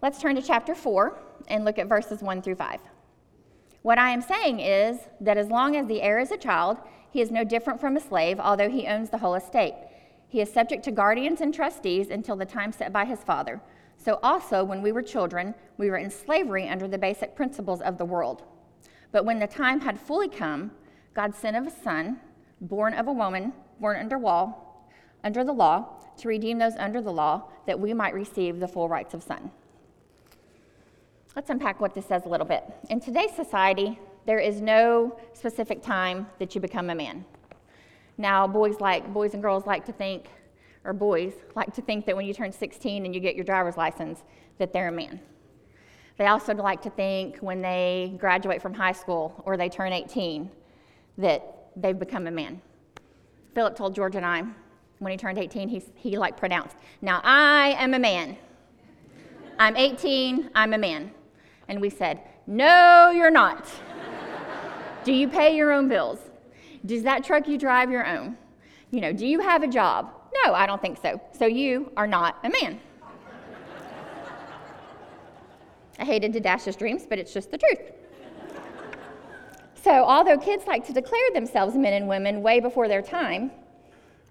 Let's 0.00 0.20
turn 0.20 0.36
to 0.36 0.42
chapter 0.42 0.76
4 0.76 1.18
and 1.48 1.64
look 1.64 1.78
at 1.78 1.88
verses 1.88 2.22
1 2.22 2.42
through 2.42 2.54
5. 2.54 2.80
What 3.82 3.98
I 3.98 4.10
am 4.10 4.22
saying 4.22 4.60
is 4.60 4.98
that 5.20 5.36
as 5.36 5.48
long 5.48 5.74
as 5.74 5.86
the 5.88 6.02
heir 6.02 6.20
is 6.20 6.30
a 6.30 6.36
child, 6.36 6.78
he 7.10 7.20
is 7.20 7.30
no 7.30 7.42
different 7.42 7.80
from 7.80 7.96
a 7.96 8.00
slave, 8.00 8.38
although 8.38 8.68
he 8.68 8.86
owns 8.86 9.10
the 9.10 9.18
whole 9.18 9.34
estate. 9.34 9.74
He 10.28 10.40
is 10.40 10.52
subject 10.52 10.84
to 10.84 10.90
guardians 10.90 11.40
and 11.40 11.54
trustees 11.54 12.10
until 12.10 12.36
the 12.36 12.44
time 12.44 12.72
set 12.72 12.92
by 12.92 13.04
his 13.04 13.20
father. 13.20 13.60
So 13.96 14.20
also, 14.22 14.62
when 14.62 14.82
we 14.82 14.92
were 14.92 15.02
children, 15.02 15.54
we 15.78 15.90
were 15.90 15.96
in 15.96 16.10
slavery 16.10 16.68
under 16.68 16.86
the 16.86 16.98
basic 16.98 17.34
principles 17.34 17.80
of 17.80 17.98
the 17.98 18.04
world. 18.04 18.44
But 19.10 19.24
when 19.24 19.38
the 19.38 19.46
time 19.46 19.80
had 19.80 19.98
fully 19.98 20.28
come, 20.28 20.70
God 21.14 21.34
sent 21.34 21.56
of 21.56 21.66
a 21.66 21.70
son, 21.70 22.20
born 22.60 22.94
of 22.94 23.08
a 23.08 23.12
woman, 23.12 23.52
born 23.80 23.96
under 23.96 24.18
law, 24.18 24.54
under 25.24 25.42
the 25.42 25.52
law, 25.52 25.94
to 26.18 26.28
redeem 26.28 26.58
those 26.58 26.76
under 26.76 27.00
the 27.00 27.12
law, 27.12 27.44
that 27.66 27.80
we 27.80 27.94
might 27.94 28.14
receive 28.14 28.60
the 28.60 28.68
full 28.68 28.88
rights 28.88 29.14
of 29.14 29.22
son. 29.22 29.50
Let's 31.34 31.50
unpack 31.50 31.80
what 31.80 31.94
this 31.94 32.06
says 32.06 32.24
a 32.26 32.28
little 32.28 32.46
bit. 32.46 32.64
In 32.90 33.00
today's 33.00 33.34
society, 33.34 33.98
there 34.26 34.38
is 34.38 34.60
no 34.60 35.18
specific 35.32 35.82
time 35.82 36.26
that 36.38 36.54
you 36.54 36.60
become 36.60 36.90
a 36.90 36.94
man. 36.94 37.24
Now, 38.18 38.46
boys 38.48 38.80
like 38.80 39.12
boys 39.14 39.32
and 39.34 39.42
girls 39.42 39.64
like 39.64 39.86
to 39.86 39.92
think, 39.92 40.26
or 40.84 40.92
boys 40.92 41.32
like 41.54 41.72
to 41.74 41.82
think 41.82 42.04
that 42.06 42.16
when 42.16 42.26
you 42.26 42.34
turn 42.34 42.52
16 42.52 43.06
and 43.06 43.14
you 43.14 43.20
get 43.20 43.36
your 43.36 43.44
driver's 43.44 43.76
license, 43.76 44.24
that 44.58 44.72
they're 44.72 44.88
a 44.88 44.92
man. 44.92 45.20
They 46.18 46.26
also 46.26 46.52
like 46.52 46.82
to 46.82 46.90
think 46.90 47.38
when 47.38 47.62
they 47.62 48.16
graduate 48.18 48.60
from 48.60 48.74
high 48.74 48.92
school 48.92 49.40
or 49.46 49.56
they 49.56 49.68
turn 49.68 49.92
18 49.92 50.50
that 51.16 51.70
they've 51.76 51.98
become 51.98 52.26
a 52.26 52.30
man. 52.30 52.60
Philip 53.54 53.76
told 53.76 53.94
George 53.94 54.16
and 54.16 54.26
I 54.26 54.42
when 54.98 55.12
he 55.12 55.16
turned 55.16 55.38
18, 55.38 55.68
he, 55.68 55.82
he 55.94 56.18
like 56.18 56.36
pronounced, 56.36 56.76
Now 57.00 57.20
I 57.22 57.76
am 57.78 57.94
a 57.94 57.98
man. 57.98 58.36
I'm 59.58 59.76
18, 59.76 60.50
I'm 60.54 60.74
a 60.74 60.78
man. 60.78 61.12
And 61.68 61.80
we 61.80 61.90
said, 61.90 62.20
No, 62.46 63.12
you're 63.14 63.30
not. 63.30 63.68
do 65.04 65.12
you 65.12 65.28
pay 65.28 65.56
your 65.56 65.72
own 65.72 65.88
bills? 65.88 66.18
Does 66.88 67.02
that 67.02 67.22
truck 67.22 67.46
you 67.46 67.58
drive 67.58 67.90
your 67.90 68.06
own? 68.06 68.34
You 68.90 69.02
know, 69.02 69.12
do 69.12 69.26
you 69.26 69.40
have 69.40 69.62
a 69.62 69.68
job? 69.68 70.10
No, 70.42 70.54
I 70.54 70.64
don't 70.64 70.80
think 70.80 70.96
so. 70.96 71.20
So 71.38 71.44
you 71.44 71.92
are 71.98 72.06
not 72.06 72.38
a 72.44 72.48
man. 72.48 72.80
I 75.98 76.04
hated 76.04 76.32
to 76.32 76.40
dash 76.40 76.64
his 76.64 76.76
dreams, 76.76 77.04
but 77.06 77.18
it's 77.18 77.34
just 77.34 77.50
the 77.50 77.58
truth. 77.58 77.92
So, 79.74 79.90
although 79.90 80.38
kids 80.38 80.66
like 80.66 80.86
to 80.86 80.94
declare 80.94 81.30
themselves 81.34 81.74
men 81.74 81.92
and 81.92 82.08
women 82.08 82.40
way 82.40 82.58
before 82.58 82.88
their 82.88 83.02
time, 83.02 83.50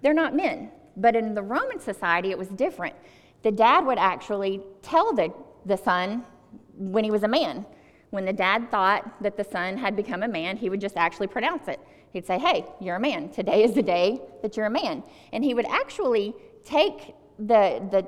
they're 0.02 0.12
not 0.12 0.34
men. 0.34 0.72
But 0.96 1.14
in 1.14 1.34
the 1.34 1.42
Roman 1.42 1.78
society, 1.78 2.32
it 2.32 2.38
was 2.38 2.48
different. 2.48 2.96
The 3.42 3.52
dad 3.52 3.86
would 3.86 3.98
actually 3.98 4.62
tell 4.82 5.14
the, 5.14 5.32
the 5.64 5.76
son 5.76 6.24
when 6.76 7.04
he 7.04 7.12
was 7.12 7.22
a 7.22 7.28
man. 7.28 7.64
When 8.10 8.24
the 8.24 8.32
dad 8.32 8.70
thought 8.70 9.22
that 9.22 9.36
the 9.36 9.44
son 9.44 9.76
had 9.76 9.94
become 9.94 10.22
a 10.22 10.28
man, 10.28 10.56
he 10.56 10.70
would 10.70 10.80
just 10.80 10.96
actually 10.96 11.26
pronounce 11.26 11.68
it. 11.68 11.78
He'd 12.12 12.26
say, 12.26 12.38
Hey, 12.38 12.64
you're 12.80 12.96
a 12.96 13.00
man. 13.00 13.28
Today 13.30 13.64
is 13.64 13.74
the 13.74 13.82
day 13.82 14.20
that 14.42 14.56
you're 14.56 14.66
a 14.66 14.70
man. 14.70 15.02
And 15.32 15.44
he 15.44 15.54
would 15.54 15.66
actually 15.66 16.34
take 16.64 17.14
the, 17.38 17.86
the 17.90 18.06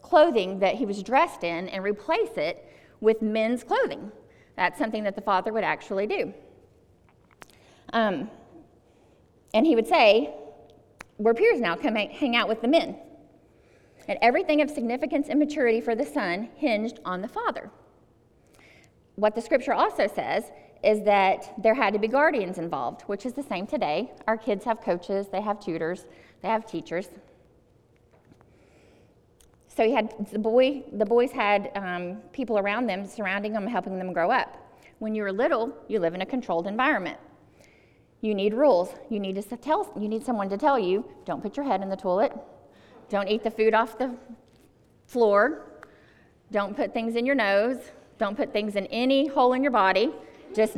clothing 0.00 0.58
that 0.60 0.74
he 0.76 0.86
was 0.86 1.02
dressed 1.02 1.44
in 1.44 1.68
and 1.68 1.84
replace 1.84 2.36
it 2.36 2.66
with 3.00 3.20
men's 3.20 3.62
clothing. 3.62 4.10
That's 4.56 4.78
something 4.78 5.04
that 5.04 5.16
the 5.16 5.22
father 5.22 5.52
would 5.52 5.64
actually 5.64 6.06
do. 6.06 6.32
Um, 7.92 8.30
and 9.54 9.66
he 9.66 9.74
would 9.74 9.86
say, 9.86 10.34
We're 11.18 11.34
peers 11.34 11.60
now, 11.60 11.76
come 11.76 11.94
hang 11.94 12.36
out 12.36 12.48
with 12.48 12.62
the 12.62 12.68
men. 12.68 12.96
And 14.08 14.18
everything 14.20 14.60
of 14.62 14.70
significance 14.70 15.28
and 15.28 15.38
maturity 15.38 15.80
for 15.80 15.94
the 15.94 16.04
son 16.04 16.48
hinged 16.56 17.00
on 17.04 17.22
the 17.22 17.28
father. 17.28 17.70
What 19.22 19.36
the 19.36 19.40
scripture 19.40 19.72
also 19.72 20.08
says 20.08 20.50
is 20.82 21.04
that 21.04 21.54
there 21.56 21.74
had 21.74 21.92
to 21.92 22.00
be 22.00 22.08
guardians 22.08 22.58
involved, 22.58 23.02
which 23.02 23.24
is 23.24 23.34
the 23.34 23.42
same 23.44 23.68
today. 23.68 24.10
Our 24.26 24.36
kids 24.36 24.64
have 24.64 24.80
coaches, 24.80 25.28
they 25.28 25.40
have 25.40 25.60
tutors, 25.60 26.06
they 26.40 26.48
have 26.48 26.66
teachers. 26.66 27.06
So 29.68 29.84
he 29.84 29.92
had 29.92 30.12
the 30.32 30.40
boy. 30.40 30.82
The 30.94 31.06
boys 31.06 31.30
had 31.30 31.70
um, 31.76 32.16
people 32.32 32.58
around 32.58 32.88
them, 32.88 33.06
surrounding 33.06 33.52
them, 33.52 33.64
helping 33.64 33.96
them 33.96 34.12
grow 34.12 34.32
up. 34.32 34.56
When 34.98 35.14
you 35.14 35.22
were 35.22 35.30
little, 35.30 35.72
you 35.86 36.00
live 36.00 36.14
in 36.14 36.22
a 36.22 36.26
controlled 36.26 36.66
environment. 36.66 37.20
You 38.22 38.34
need 38.34 38.54
rules. 38.54 38.92
You 39.08 39.20
need 39.20 39.36
to 39.36 39.56
tell. 39.56 39.92
You 39.96 40.08
need 40.08 40.24
someone 40.24 40.48
to 40.48 40.58
tell 40.58 40.80
you: 40.80 41.08
don't 41.24 41.40
put 41.40 41.56
your 41.56 41.64
head 41.64 41.80
in 41.80 41.88
the 41.88 41.96
toilet. 41.96 42.32
Don't 43.08 43.28
eat 43.28 43.44
the 43.44 43.52
food 43.52 43.72
off 43.72 43.98
the 43.98 44.16
floor. 45.06 45.84
Don't 46.50 46.74
put 46.74 46.92
things 46.92 47.14
in 47.14 47.24
your 47.24 47.36
nose. 47.36 47.78
Don't 48.18 48.36
put 48.36 48.52
things 48.52 48.76
in 48.76 48.86
any 48.86 49.26
hole 49.26 49.52
in 49.52 49.62
your 49.62 49.72
body. 49.72 50.12
Just 50.54 50.76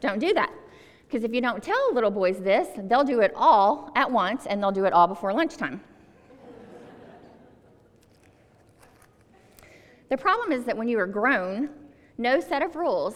don't 0.00 0.18
do 0.18 0.32
that. 0.34 0.52
Because 1.06 1.24
if 1.24 1.32
you 1.32 1.40
don't 1.40 1.62
tell 1.62 1.94
little 1.94 2.10
boys 2.10 2.38
this, 2.40 2.68
they'll 2.84 3.04
do 3.04 3.20
it 3.20 3.32
all 3.34 3.90
at 3.96 4.10
once 4.10 4.46
and 4.46 4.62
they'll 4.62 4.72
do 4.72 4.84
it 4.84 4.92
all 4.92 5.06
before 5.06 5.32
lunchtime. 5.32 5.80
the 10.10 10.16
problem 10.16 10.52
is 10.52 10.64
that 10.64 10.76
when 10.76 10.88
you 10.88 10.98
are 10.98 11.06
grown, 11.06 11.70
no 12.18 12.40
set 12.40 12.62
of 12.62 12.76
rules 12.76 13.14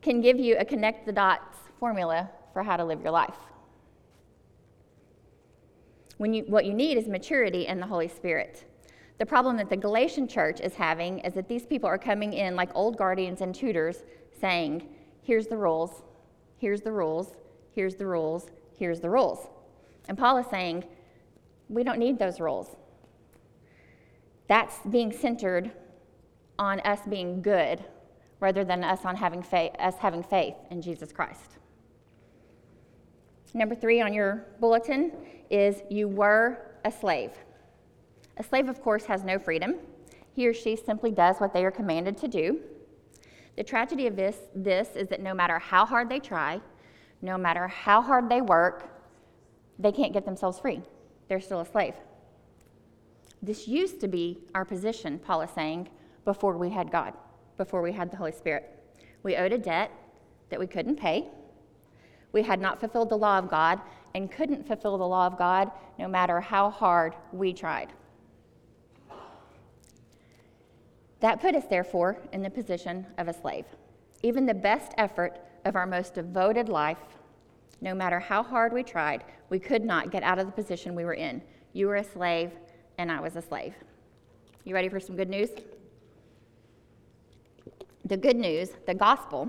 can 0.00 0.20
give 0.20 0.38
you 0.38 0.56
a 0.58 0.64
connect 0.64 1.06
the 1.06 1.12
dots 1.12 1.58
formula 1.80 2.30
for 2.52 2.62
how 2.62 2.76
to 2.76 2.84
live 2.84 3.02
your 3.02 3.10
life. 3.10 3.36
When 6.18 6.32
you, 6.32 6.44
what 6.44 6.64
you 6.64 6.74
need 6.74 6.96
is 6.96 7.08
maturity 7.08 7.66
and 7.66 7.82
the 7.82 7.86
Holy 7.86 8.08
Spirit. 8.08 8.64
The 9.18 9.26
problem 9.26 9.56
that 9.58 9.70
the 9.70 9.76
Galatian 9.76 10.26
church 10.26 10.60
is 10.60 10.74
having 10.74 11.20
is 11.20 11.34
that 11.34 11.48
these 11.48 11.64
people 11.66 11.88
are 11.88 11.98
coming 11.98 12.32
in 12.32 12.56
like 12.56 12.70
old 12.74 12.96
guardians 12.96 13.40
and 13.40 13.54
tutors 13.54 14.02
saying, 14.40 14.88
here's 15.22 15.46
the 15.46 15.56
rules, 15.56 16.02
here's 16.58 16.80
the 16.80 16.90
rules, 16.90 17.36
here's 17.70 17.94
the 17.94 18.06
rules, 18.06 18.50
here's 18.76 19.00
the 19.00 19.10
rules. 19.10 19.46
And 20.08 20.18
Paul 20.18 20.38
is 20.38 20.46
saying, 20.50 20.84
we 21.68 21.84
don't 21.84 21.98
need 21.98 22.18
those 22.18 22.40
rules. 22.40 22.76
That's 24.48 24.74
being 24.90 25.12
centered 25.12 25.70
on 26.58 26.80
us 26.80 27.00
being 27.08 27.40
good 27.40 27.84
rather 28.40 28.64
than 28.64 28.84
us 28.84 29.04
on 29.04 29.16
having 29.16 29.42
faith, 29.42 29.72
us 29.78 29.94
having 29.98 30.22
faith 30.22 30.54
in 30.70 30.82
Jesus 30.82 31.12
Christ. 31.12 31.58
Number 33.54 33.76
three 33.76 34.00
on 34.00 34.12
your 34.12 34.44
bulletin 34.60 35.12
is 35.48 35.82
you 35.88 36.08
were 36.08 36.58
a 36.84 36.90
slave. 36.90 37.30
A 38.36 38.42
slave, 38.42 38.68
of 38.68 38.82
course, 38.82 39.04
has 39.06 39.22
no 39.22 39.38
freedom. 39.38 39.76
He 40.32 40.48
or 40.48 40.54
she 40.54 40.76
simply 40.76 41.10
does 41.10 41.38
what 41.38 41.52
they 41.52 41.64
are 41.64 41.70
commanded 41.70 42.16
to 42.18 42.28
do. 42.28 42.60
The 43.56 43.62
tragedy 43.62 44.06
of 44.06 44.16
this, 44.16 44.36
this 44.54 44.96
is 44.96 45.08
that 45.08 45.20
no 45.20 45.32
matter 45.32 45.58
how 45.58 45.86
hard 45.86 46.08
they 46.08 46.18
try, 46.18 46.60
no 47.22 47.38
matter 47.38 47.68
how 47.68 48.02
hard 48.02 48.28
they 48.28 48.40
work, 48.40 48.90
they 49.78 49.92
can't 49.92 50.12
get 50.12 50.24
themselves 50.24 50.58
free. 50.58 50.82
They're 51.28 51.40
still 51.40 51.60
a 51.60 51.66
slave. 51.66 51.94
This 53.42 53.68
used 53.68 54.00
to 54.00 54.08
be 54.08 54.40
our 54.54 54.64
position, 54.64 55.18
Paul 55.18 55.42
is 55.42 55.50
saying, 55.50 55.88
before 56.24 56.56
we 56.56 56.70
had 56.70 56.90
God, 56.90 57.14
before 57.56 57.82
we 57.82 57.92
had 57.92 58.10
the 58.10 58.16
Holy 58.16 58.32
Spirit. 58.32 58.70
We 59.22 59.36
owed 59.36 59.52
a 59.52 59.58
debt 59.58 59.90
that 60.50 60.58
we 60.58 60.66
couldn't 60.66 60.96
pay. 60.96 61.28
We 62.32 62.42
had 62.42 62.60
not 62.60 62.80
fulfilled 62.80 63.10
the 63.10 63.18
law 63.18 63.38
of 63.38 63.48
God 63.48 63.80
and 64.14 64.30
couldn't 64.30 64.66
fulfill 64.66 64.98
the 64.98 65.06
law 65.06 65.26
of 65.26 65.38
God 65.38 65.70
no 65.98 66.08
matter 66.08 66.40
how 66.40 66.70
hard 66.70 67.14
we 67.32 67.52
tried. 67.52 67.92
That 71.24 71.40
put 71.40 71.54
us, 71.54 71.64
therefore, 71.70 72.18
in 72.34 72.42
the 72.42 72.50
position 72.50 73.06
of 73.16 73.28
a 73.28 73.32
slave. 73.32 73.64
Even 74.22 74.44
the 74.44 74.52
best 74.52 74.92
effort 74.98 75.40
of 75.64 75.74
our 75.74 75.86
most 75.86 76.12
devoted 76.12 76.68
life, 76.68 76.98
no 77.80 77.94
matter 77.94 78.20
how 78.20 78.42
hard 78.42 78.74
we 78.74 78.82
tried, 78.82 79.24
we 79.48 79.58
could 79.58 79.86
not 79.86 80.10
get 80.10 80.22
out 80.22 80.38
of 80.38 80.44
the 80.44 80.52
position 80.52 80.94
we 80.94 81.06
were 81.06 81.14
in. 81.14 81.40
You 81.72 81.86
were 81.86 81.96
a 81.96 82.04
slave, 82.04 82.50
and 82.98 83.10
I 83.10 83.20
was 83.20 83.36
a 83.36 83.40
slave. 83.40 83.72
You 84.64 84.74
ready 84.74 84.90
for 84.90 85.00
some 85.00 85.16
good 85.16 85.30
news? 85.30 85.48
The 88.04 88.18
good 88.18 88.36
news, 88.36 88.72
the 88.84 88.92
gospel, 88.92 89.48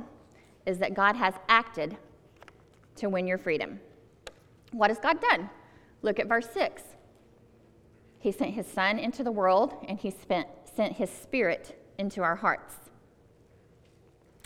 is 0.65 0.77
that 0.77 0.94
God 0.94 1.17
has 1.17 1.34
acted 1.50 1.98
to 2.96 3.10
win 3.10 3.27
your 3.27 3.38
freedom. 3.38 3.82
What 4.72 4.91
has 4.91 5.00
God 5.00 5.20
done? 5.20 5.50
Look 6.03 6.22
at 6.22 6.29
verse 6.29 6.48
6. 6.53 6.84
He 8.20 8.32
sent 8.32 8.53
his 8.53 8.65
son 8.65 8.98
into 8.98 9.25
the 9.25 9.32
world, 9.34 9.74
and 9.89 10.00
he 10.00 10.10
spent 10.10 10.48
sent 10.75 10.94
his 10.94 11.10
spirit 11.10 11.82
into 11.98 12.22
our 12.22 12.36
hearts. 12.36 12.75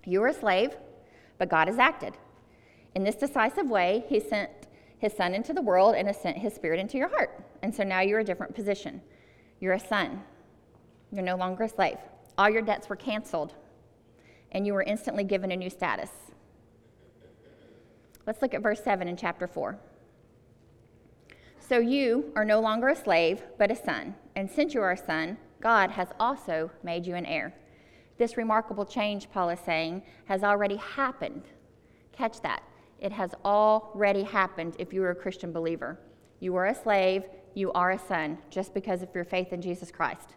You 0.05 0.21
were 0.21 0.27
a 0.27 0.33
slave, 0.33 0.75
but 1.37 1.49
God 1.49 1.67
has 1.67 1.77
acted. 1.77 2.15
In 2.95 3.03
this 3.03 3.15
decisive 3.15 3.69
way, 3.69 4.03
he 4.07 4.19
sent 4.19 4.49
his 4.97 5.13
son 5.13 5.33
into 5.33 5.53
the 5.53 5.61
world 5.61 5.95
and 5.95 6.07
has 6.07 6.19
sent 6.19 6.37
his 6.37 6.53
spirit 6.53 6.79
into 6.79 6.97
your 6.97 7.09
heart. 7.09 7.43
And 7.61 7.73
so 7.73 7.83
now 7.83 8.01
you're 8.01 8.19
a 8.19 8.23
different 8.23 8.55
position. 8.55 9.01
You're 9.59 9.73
a 9.73 9.79
son. 9.79 10.23
You're 11.11 11.23
no 11.23 11.35
longer 11.35 11.63
a 11.63 11.69
slave. 11.69 11.97
All 12.37 12.49
your 12.49 12.61
debts 12.61 12.89
were 12.89 12.95
canceled, 12.95 13.53
and 14.51 14.65
you 14.65 14.73
were 14.73 14.83
instantly 14.83 15.23
given 15.23 15.51
a 15.51 15.57
new 15.57 15.69
status. 15.69 16.09
Let's 18.25 18.41
look 18.41 18.53
at 18.53 18.61
verse 18.61 18.83
7 18.83 19.07
in 19.07 19.17
chapter 19.17 19.47
4. 19.47 19.77
So 21.59 21.79
you 21.79 22.31
are 22.35 22.45
no 22.45 22.59
longer 22.59 22.89
a 22.89 22.95
slave, 22.95 23.43
but 23.57 23.71
a 23.71 23.75
son. 23.75 24.15
And 24.35 24.49
since 24.49 24.73
you 24.73 24.81
are 24.81 24.91
a 24.91 24.97
son, 24.97 25.37
God 25.61 25.91
has 25.91 26.09
also 26.19 26.71
made 26.83 27.05
you 27.05 27.15
an 27.15 27.25
heir. 27.25 27.53
This 28.17 28.37
remarkable 28.37 28.85
change, 28.85 29.29
Paul 29.31 29.49
is 29.49 29.59
saying, 29.59 30.03
has 30.25 30.43
already 30.43 30.77
happened. 30.77 31.43
Catch 32.11 32.41
that. 32.41 32.63
It 32.99 33.11
has 33.11 33.33
already 33.45 34.23
happened 34.23 34.75
if 34.77 34.91
you 34.93 35.03
are 35.03 35.11
a 35.11 35.15
Christian 35.15 35.51
believer. 35.51 35.97
You 36.39 36.53
were 36.53 36.65
a 36.65 36.75
slave, 36.75 37.23
you 37.53 37.71
are 37.71 37.91
a 37.91 37.99
son, 37.99 38.37
just 38.49 38.73
because 38.73 39.01
of 39.01 39.09
your 39.15 39.23
faith 39.23 39.53
in 39.53 39.61
Jesus 39.61 39.91
Christ. 39.91 40.35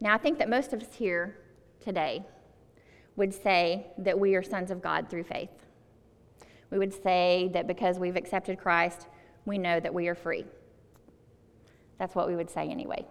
Now, 0.00 0.14
I 0.14 0.18
think 0.18 0.38
that 0.38 0.48
most 0.48 0.72
of 0.72 0.80
us 0.80 0.94
here 0.94 1.38
today 1.80 2.24
would 3.16 3.34
say 3.34 3.86
that 3.98 4.18
we 4.18 4.36
are 4.36 4.42
sons 4.42 4.70
of 4.70 4.80
God 4.80 5.10
through 5.10 5.24
faith. 5.24 5.50
We 6.70 6.78
would 6.78 6.92
say 7.02 7.50
that 7.52 7.66
because 7.66 7.98
we've 7.98 8.14
accepted 8.14 8.58
Christ, 8.58 9.08
we 9.48 9.58
know 9.58 9.80
that 9.80 9.92
we 9.92 10.08
are 10.08 10.14
free. 10.14 10.44
That's 11.98 12.14
what 12.14 12.28
we 12.28 12.36
would 12.36 12.50
say 12.50 12.68
anyway. 12.68 13.04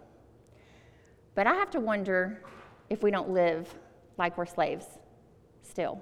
But 1.35 1.47
I 1.47 1.53
have 1.55 1.69
to 1.71 1.79
wonder 1.79 2.41
if 2.89 3.03
we 3.03 3.11
don't 3.11 3.29
live 3.29 3.73
like 4.17 4.37
we're 4.37 4.45
slaves 4.45 4.85
still. 5.61 6.01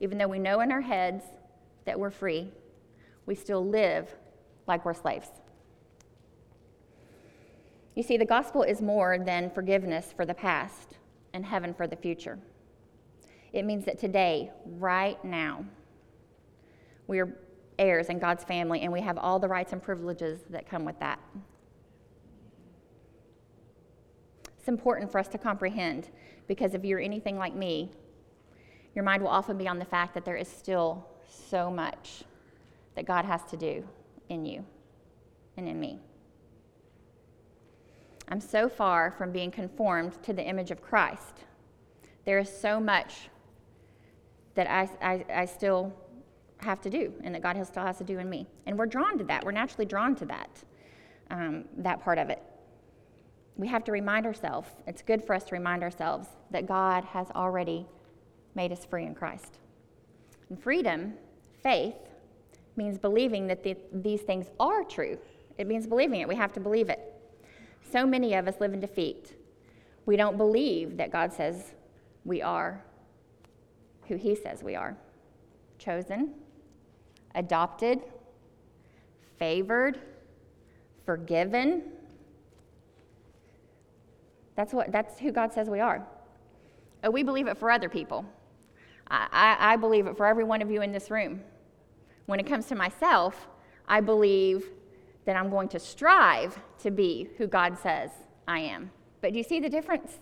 Even 0.00 0.16
though 0.16 0.28
we 0.28 0.38
know 0.38 0.60
in 0.60 0.70
our 0.70 0.80
heads 0.80 1.24
that 1.84 1.98
we're 1.98 2.10
free, 2.10 2.48
we 3.26 3.34
still 3.34 3.66
live 3.66 4.14
like 4.66 4.84
we're 4.84 4.94
slaves. 4.94 5.28
You 7.94 8.04
see, 8.04 8.16
the 8.16 8.24
gospel 8.24 8.62
is 8.62 8.80
more 8.80 9.18
than 9.18 9.50
forgiveness 9.50 10.14
for 10.16 10.24
the 10.24 10.34
past 10.34 10.98
and 11.34 11.44
heaven 11.44 11.74
for 11.74 11.88
the 11.88 11.96
future. 11.96 12.38
It 13.52 13.64
means 13.64 13.84
that 13.86 13.98
today, 13.98 14.52
right 14.64 15.22
now, 15.24 15.64
we 17.08 17.18
are 17.18 17.36
heirs 17.78 18.08
in 18.08 18.18
God's 18.18 18.44
family 18.44 18.82
and 18.82 18.92
we 18.92 19.00
have 19.00 19.18
all 19.18 19.38
the 19.38 19.48
rights 19.48 19.72
and 19.72 19.82
privileges 19.82 20.40
that 20.50 20.68
come 20.68 20.84
with 20.84 20.98
that. 21.00 21.20
It's 24.58 24.68
important 24.68 25.10
for 25.10 25.18
us 25.18 25.28
to 25.28 25.38
comprehend 25.38 26.10
because 26.46 26.74
if 26.74 26.84
you're 26.84 27.00
anything 27.00 27.38
like 27.38 27.54
me, 27.54 27.90
your 28.94 29.04
mind 29.04 29.22
will 29.22 29.30
often 29.30 29.56
be 29.56 29.68
on 29.68 29.78
the 29.78 29.84
fact 29.84 30.14
that 30.14 30.24
there 30.24 30.36
is 30.36 30.48
still 30.48 31.06
so 31.28 31.70
much 31.70 32.24
that 32.96 33.06
God 33.06 33.24
has 33.24 33.44
to 33.44 33.56
do 33.56 33.84
in 34.28 34.44
you 34.44 34.64
and 35.56 35.68
in 35.68 35.78
me. 35.78 35.98
I'm 38.28 38.40
so 38.40 38.68
far 38.68 39.10
from 39.12 39.32
being 39.32 39.50
conformed 39.50 40.22
to 40.24 40.32
the 40.32 40.42
image 40.42 40.70
of 40.70 40.82
Christ. 40.82 41.44
There 42.26 42.38
is 42.38 42.48
so 42.50 42.78
much 42.78 43.30
that 44.54 44.68
I, 44.68 44.90
I, 45.00 45.24
I 45.32 45.44
still 45.46 45.94
have 46.58 46.80
to 46.82 46.90
do 46.90 47.12
and 47.22 47.34
that 47.34 47.42
God 47.42 47.64
still 47.66 47.84
has 47.84 47.98
to 47.98 48.04
do 48.04 48.18
in 48.18 48.28
me. 48.28 48.46
And 48.66 48.78
we're 48.78 48.86
drawn 48.86 49.18
to 49.18 49.24
that. 49.24 49.44
We're 49.44 49.52
naturally 49.52 49.86
drawn 49.86 50.14
to 50.16 50.26
that, 50.26 50.50
um, 51.30 51.64
that 51.78 52.00
part 52.00 52.18
of 52.18 52.30
it. 52.30 52.42
We 53.56 53.66
have 53.68 53.84
to 53.84 53.92
remind 53.92 54.26
ourselves, 54.26 54.68
it's 54.86 55.02
good 55.02 55.24
for 55.24 55.34
us 55.34 55.44
to 55.44 55.54
remind 55.54 55.82
ourselves 55.82 56.28
that 56.50 56.66
God 56.66 57.04
has 57.04 57.28
already 57.34 57.86
made 58.54 58.72
us 58.72 58.84
free 58.84 59.04
in 59.04 59.14
Christ. 59.14 59.58
And 60.48 60.60
freedom, 60.60 61.14
faith, 61.62 61.96
means 62.76 62.98
believing 62.98 63.46
that 63.48 63.62
the, 63.64 63.76
these 63.92 64.22
things 64.22 64.46
are 64.60 64.84
true. 64.84 65.18
It 65.58 65.66
means 65.66 65.86
believing 65.86 66.20
it. 66.20 66.28
We 66.28 66.36
have 66.36 66.52
to 66.52 66.60
believe 66.60 66.88
it. 66.88 67.00
So 67.90 68.06
many 68.06 68.34
of 68.34 68.46
us 68.46 68.54
live 68.60 68.72
in 68.72 68.80
defeat. 68.80 69.34
We 70.06 70.16
don't 70.16 70.36
believe 70.36 70.96
that 70.96 71.10
God 71.10 71.32
says 71.32 71.74
we 72.24 72.40
are 72.42 72.82
who 74.06 74.16
He 74.16 74.34
says 74.34 74.62
we 74.62 74.74
are 74.74 74.96
chosen, 75.78 76.34
adopted, 77.34 78.00
favored, 79.38 79.98
forgiven. 81.04 81.82
That's, 84.56 84.72
what, 84.72 84.90
that's 84.90 85.18
who 85.18 85.32
God 85.32 85.52
says 85.52 85.70
we 85.70 85.80
are. 85.80 86.06
Oh, 87.04 87.10
we 87.10 87.22
believe 87.22 87.46
it 87.46 87.56
for 87.56 87.70
other 87.70 87.88
people. 87.88 88.24
I, 89.08 89.28
I, 89.30 89.72
I 89.72 89.76
believe 89.76 90.06
it 90.06 90.16
for 90.16 90.26
every 90.26 90.44
one 90.44 90.62
of 90.62 90.70
you 90.70 90.82
in 90.82 90.92
this 90.92 91.10
room. 91.10 91.40
When 92.26 92.40
it 92.40 92.46
comes 92.46 92.66
to 92.66 92.74
myself, 92.74 93.46
I 93.86 94.00
believe 94.00 94.70
that 95.24 95.36
I'm 95.36 95.50
going 95.50 95.68
to 95.68 95.78
strive 95.78 96.58
to 96.82 96.90
be 96.90 97.28
who 97.38 97.46
God 97.46 97.78
says 97.78 98.10
I 98.46 98.60
am. 98.60 98.90
But 99.20 99.32
do 99.32 99.38
you 99.38 99.44
see 99.44 99.60
the 99.60 99.68
difference? 99.68 100.18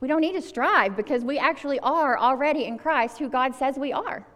We 0.00 0.08
don't 0.08 0.20
need 0.20 0.34
to 0.34 0.42
strive 0.42 0.96
because 0.96 1.24
we 1.24 1.38
actually 1.38 1.80
are 1.80 2.18
already 2.18 2.64
in 2.64 2.78
Christ 2.78 3.18
who 3.18 3.28
God 3.28 3.54
says 3.54 3.76
we 3.78 3.92
are. 3.92 4.26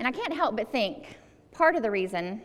And 0.00 0.08
I 0.08 0.12
can't 0.12 0.32
help 0.32 0.56
but 0.56 0.72
think 0.72 1.18
part 1.52 1.76
of 1.76 1.82
the 1.82 1.90
reason 1.90 2.40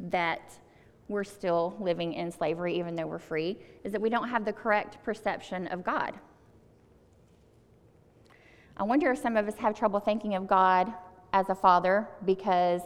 that 0.00 0.58
we're 1.06 1.22
still 1.22 1.76
living 1.78 2.14
in 2.14 2.32
slavery, 2.32 2.76
even 2.80 2.96
though 2.96 3.06
we're 3.06 3.20
free, 3.20 3.58
is 3.84 3.92
that 3.92 4.00
we 4.00 4.10
don't 4.10 4.28
have 4.28 4.44
the 4.44 4.52
correct 4.52 4.98
perception 5.04 5.68
of 5.68 5.84
God. 5.84 6.18
I 8.76 8.82
wonder 8.82 9.12
if 9.12 9.18
some 9.18 9.36
of 9.36 9.46
us 9.46 9.54
have 9.58 9.78
trouble 9.78 10.00
thinking 10.00 10.34
of 10.34 10.48
God 10.48 10.92
as 11.32 11.48
a 11.48 11.54
father 11.54 12.08
because 12.24 12.82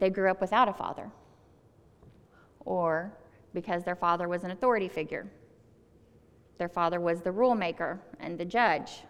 they 0.00 0.10
grew 0.10 0.28
up 0.28 0.40
without 0.40 0.68
a 0.68 0.72
father, 0.72 1.08
or 2.64 3.16
because 3.54 3.84
their 3.84 3.94
father 3.94 4.28
was 4.28 4.42
an 4.42 4.50
authority 4.50 4.88
figure. 4.88 5.30
Their 6.58 6.68
father 6.68 6.98
was 6.98 7.20
the 7.20 7.30
rule 7.30 7.54
maker 7.54 8.00
and 8.18 8.36
the 8.36 8.44
judge. 8.44 9.04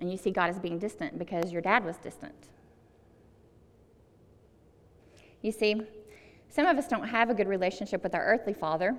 And 0.00 0.10
you 0.10 0.18
see 0.18 0.30
God 0.30 0.50
as 0.50 0.58
being 0.58 0.78
distant 0.78 1.18
because 1.18 1.52
your 1.52 1.62
dad 1.62 1.84
was 1.84 1.96
distant. 1.96 2.48
You 5.42 5.52
see, 5.52 5.80
some 6.48 6.66
of 6.66 6.76
us 6.76 6.88
don't 6.88 7.06
have 7.06 7.30
a 7.30 7.34
good 7.34 7.48
relationship 7.48 8.02
with 8.02 8.14
our 8.14 8.24
earthly 8.24 8.54
father, 8.54 8.96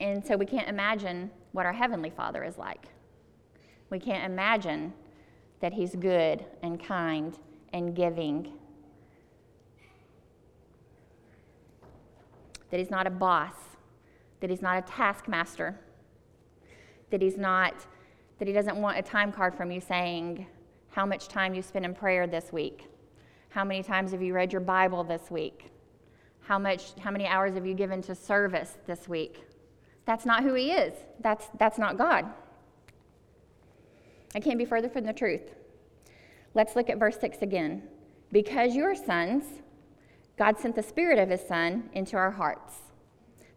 and 0.00 0.24
so 0.24 0.36
we 0.36 0.46
can't 0.46 0.68
imagine 0.68 1.30
what 1.52 1.66
our 1.66 1.72
heavenly 1.72 2.10
father 2.10 2.44
is 2.44 2.58
like. 2.58 2.86
We 3.90 3.98
can't 3.98 4.24
imagine 4.24 4.92
that 5.60 5.72
He's 5.72 5.94
good 5.94 6.44
and 6.62 6.82
kind 6.82 7.38
and 7.72 7.94
giving, 7.94 8.52
that 12.70 12.78
He's 12.78 12.90
not 12.90 13.06
a 13.06 13.10
boss, 13.10 13.54
that 14.40 14.50
He's 14.50 14.62
not 14.62 14.78
a 14.78 14.82
taskmaster, 14.82 15.78
that 17.10 17.20
He's 17.20 17.36
not, 17.36 17.86
that 18.38 18.48
He 18.48 18.54
doesn't 18.54 18.76
want 18.76 18.98
a 18.98 19.02
time 19.02 19.32
card 19.32 19.54
from 19.54 19.70
you 19.70 19.80
saying 19.80 20.46
how 20.90 21.04
much 21.06 21.28
time 21.28 21.54
you 21.54 21.62
spent 21.62 21.84
in 21.84 21.94
prayer 21.94 22.26
this 22.26 22.52
week, 22.52 22.86
how 23.50 23.64
many 23.64 23.82
times 23.82 24.12
have 24.12 24.22
you 24.22 24.34
read 24.34 24.52
your 24.52 24.60
Bible 24.60 25.04
this 25.04 25.30
week, 25.30 25.70
how, 26.40 26.58
much, 26.58 26.98
how 27.00 27.10
many 27.10 27.26
hours 27.26 27.54
have 27.54 27.66
you 27.66 27.74
given 27.74 28.00
to 28.02 28.14
service 28.14 28.78
this 28.86 29.08
week. 29.08 29.44
That's 30.06 30.24
not 30.24 30.42
who 30.42 30.54
He 30.54 30.72
is, 30.72 30.94
that's, 31.20 31.46
that's 31.58 31.78
not 31.78 31.98
God. 31.98 32.26
I 34.34 34.40
can't 34.40 34.58
be 34.58 34.64
further 34.64 34.88
from 34.88 35.04
the 35.04 35.12
truth. 35.12 35.54
Let's 36.54 36.76
look 36.76 36.90
at 36.90 36.98
verse 36.98 37.18
6 37.20 37.42
again. 37.42 37.82
Because 38.32 38.74
you 38.74 38.84
are 38.84 38.94
sons, 38.94 39.44
God 40.36 40.58
sent 40.58 40.76
the 40.76 40.82
Spirit 40.82 41.18
of 41.18 41.30
His 41.30 41.40
Son 41.40 41.88
into 41.92 42.16
our 42.16 42.30
hearts, 42.30 42.74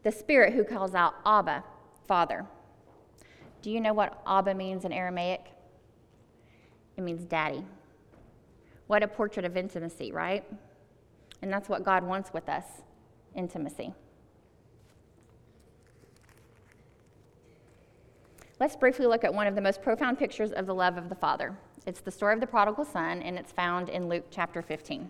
the 0.04 0.12
Spirit 0.12 0.54
who 0.54 0.64
calls 0.64 0.96
out, 0.96 1.16
Abba, 1.26 1.64
Father. 2.08 2.46
Do 3.62 3.70
you 3.70 3.80
know 3.80 3.94
what 3.94 4.22
Abba 4.26 4.54
means 4.56 4.86
in 4.86 4.92
Aramaic? 4.92 5.42
It 6.98 7.02
means 7.02 7.26
daddy. 7.26 7.64
What 8.88 9.04
a 9.04 9.08
portrait 9.08 9.46
of 9.46 9.56
intimacy, 9.56 10.12
right? 10.12 10.44
And 11.42 11.52
that's 11.52 11.70
what 11.70 11.84
God 11.84 12.04
wants 12.04 12.34
with 12.34 12.50
us 12.50 12.66
intimacy. 13.36 13.94
Let's 18.60 18.76
briefly 18.76 19.08
look 19.08 19.24
at 19.24 19.34
one 19.34 19.48
of 19.48 19.56
the 19.56 19.62
most 19.62 19.82
profound 19.82 20.20
pictures 20.20 20.52
of 20.52 20.68
the 20.68 20.76
love 20.76 20.98
of 20.98 21.10
the 21.10 21.16
Father. 21.16 21.58
It's 21.88 22.02
the 22.02 22.12
story 22.12 22.36
of 22.36 22.40
the 22.40 22.48
prodigal 22.48 22.86
son, 22.86 23.22
and 23.24 23.40
it's 23.40 23.52
found 23.52 23.90
in 23.90 24.08
Luke 24.08 24.26
chapter 24.30 24.62
15. 24.62 25.10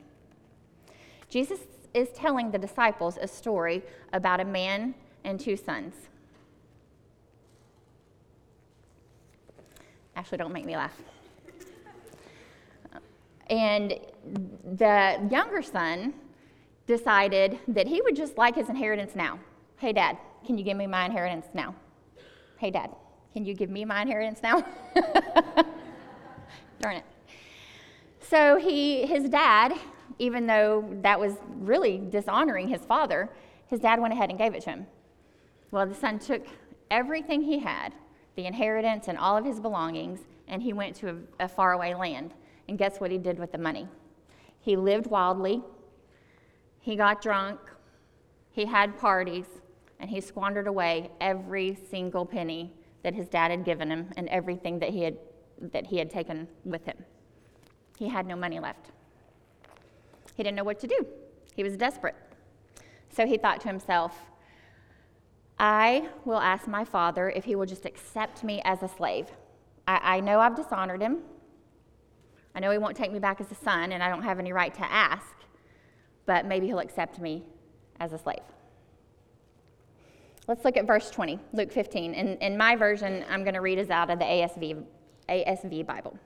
Jesus 1.27 1.59
is 1.93 2.09
telling 2.09 2.51
the 2.51 2.57
disciples 2.57 3.17
a 3.21 3.27
story 3.27 3.83
about 4.13 4.39
a 4.39 4.45
man 4.45 4.95
and 5.25 5.37
two 5.37 5.57
sons. 5.57 5.95
Actually, 10.15 10.37
don't 10.37 10.53
make 10.53 10.65
me 10.65 10.75
laugh. 10.75 10.95
And 13.49 13.99
the 14.77 15.27
younger 15.29 15.61
son 15.61 16.13
decided 16.87 17.59
that 17.67 17.87
he 17.87 18.01
would 18.01 18.15
just 18.15 18.37
like 18.37 18.55
his 18.55 18.69
inheritance 18.69 19.15
now. 19.15 19.39
Hey, 19.77 19.93
Dad, 19.93 20.17
can 20.45 20.57
you 20.57 20.63
give 20.63 20.77
me 20.77 20.87
my 20.87 21.05
inheritance 21.05 21.47
now? 21.53 21.75
Hey, 22.57 22.71
Dad, 22.71 22.91
can 23.33 23.45
you 23.45 23.53
give 23.53 23.69
me 23.69 23.85
my 23.85 24.01
inheritance 24.01 24.39
now? 24.43 24.65
Darn 26.81 26.97
it. 26.97 27.05
So 28.21 28.57
he, 28.57 29.05
his 29.05 29.27
dad, 29.27 29.73
even 30.19 30.47
though 30.47 30.87
that 31.01 31.19
was 31.19 31.33
really 31.59 31.97
dishonoring 31.97 32.67
his 32.67 32.81
father, 32.81 33.29
his 33.67 33.79
dad 33.79 33.99
went 33.99 34.13
ahead 34.13 34.29
and 34.29 34.37
gave 34.37 34.53
it 34.53 34.63
to 34.63 34.69
him. 34.69 34.87
Well, 35.71 35.85
the 35.85 35.95
son 35.95 36.19
took 36.19 36.45
everything 36.89 37.41
he 37.41 37.59
had, 37.59 37.93
the 38.35 38.45
inheritance 38.45 39.07
and 39.07 39.17
all 39.17 39.37
of 39.37 39.45
his 39.45 39.59
belongings, 39.59 40.19
and 40.47 40.61
he 40.61 40.73
went 40.73 40.95
to 40.97 41.09
a, 41.09 41.45
a 41.45 41.47
faraway 41.47 41.93
land. 41.93 42.33
And 42.67 42.77
guess 42.77 42.99
what 42.99 43.11
he 43.11 43.17
did 43.17 43.39
with 43.39 43.51
the 43.51 43.57
money? 43.57 43.87
He 44.59 44.75
lived 44.75 45.07
wildly, 45.07 45.61
he 46.79 46.95
got 46.95 47.21
drunk, 47.21 47.59
he 48.51 48.65
had 48.65 48.97
parties, 48.97 49.45
and 49.99 50.09
he 50.09 50.21
squandered 50.21 50.67
away 50.67 51.09
every 51.19 51.77
single 51.89 52.25
penny 52.25 52.73
that 53.03 53.13
his 53.13 53.27
dad 53.27 53.51
had 53.51 53.63
given 53.65 53.89
him 53.89 54.09
and 54.17 54.27
everything 54.29 54.79
that 54.79 54.89
he 54.89 55.03
had, 55.03 55.17
that 55.59 55.87
he 55.87 55.97
had 55.97 56.09
taken 56.09 56.47
with 56.65 56.85
him. 56.85 56.97
He 57.97 58.07
had 58.07 58.25
no 58.25 58.35
money 58.35 58.59
left. 58.59 58.91
He 60.35 60.43
didn't 60.43 60.55
know 60.55 60.63
what 60.63 60.79
to 60.79 60.87
do. 60.87 61.05
He 61.55 61.63
was 61.63 61.77
desperate. 61.77 62.15
So 63.09 63.27
he 63.27 63.37
thought 63.37 63.61
to 63.61 63.67
himself, 63.67 64.30
I 65.63 66.09
will 66.25 66.39
ask 66.39 66.67
my 66.67 66.83
father 66.83 67.29
if 67.29 67.45
he 67.45 67.55
will 67.55 67.67
just 67.67 67.85
accept 67.85 68.43
me 68.43 68.63
as 68.65 68.81
a 68.81 68.87
slave. 68.87 69.27
I, 69.87 70.15
I 70.15 70.19
know 70.19 70.39
I've 70.39 70.55
dishonored 70.55 71.01
him. 71.01 71.19
I 72.55 72.59
know 72.59 72.71
he 72.71 72.79
won't 72.79 72.97
take 72.97 73.11
me 73.11 73.19
back 73.19 73.39
as 73.39 73.51
a 73.51 73.55
son, 73.55 73.91
and 73.91 74.01
I 74.01 74.09
don't 74.09 74.23
have 74.23 74.39
any 74.39 74.51
right 74.53 74.73
to 74.73 74.91
ask, 74.91 75.35
but 76.25 76.47
maybe 76.47 76.65
he'll 76.65 76.79
accept 76.79 77.19
me 77.19 77.43
as 77.99 78.11
a 78.11 78.17
slave. 78.17 78.41
Let's 80.47 80.65
look 80.65 80.77
at 80.77 80.87
verse 80.87 81.11
20, 81.11 81.39
Luke 81.53 81.71
15. 81.71 82.15
In, 82.15 82.37
in 82.37 82.57
my 82.57 82.75
version, 82.75 83.23
I'm 83.29 83.43
going 83.43 83.53
to 83.53 83.61
read 83.61 83.77
us 83.77 83.91
out 83.91 84.09
of 84.09 84.17
the 84.17 84.25
ASV, 84.25 84.83
ASV 85.29 85.85
Bible. 85.85 86.17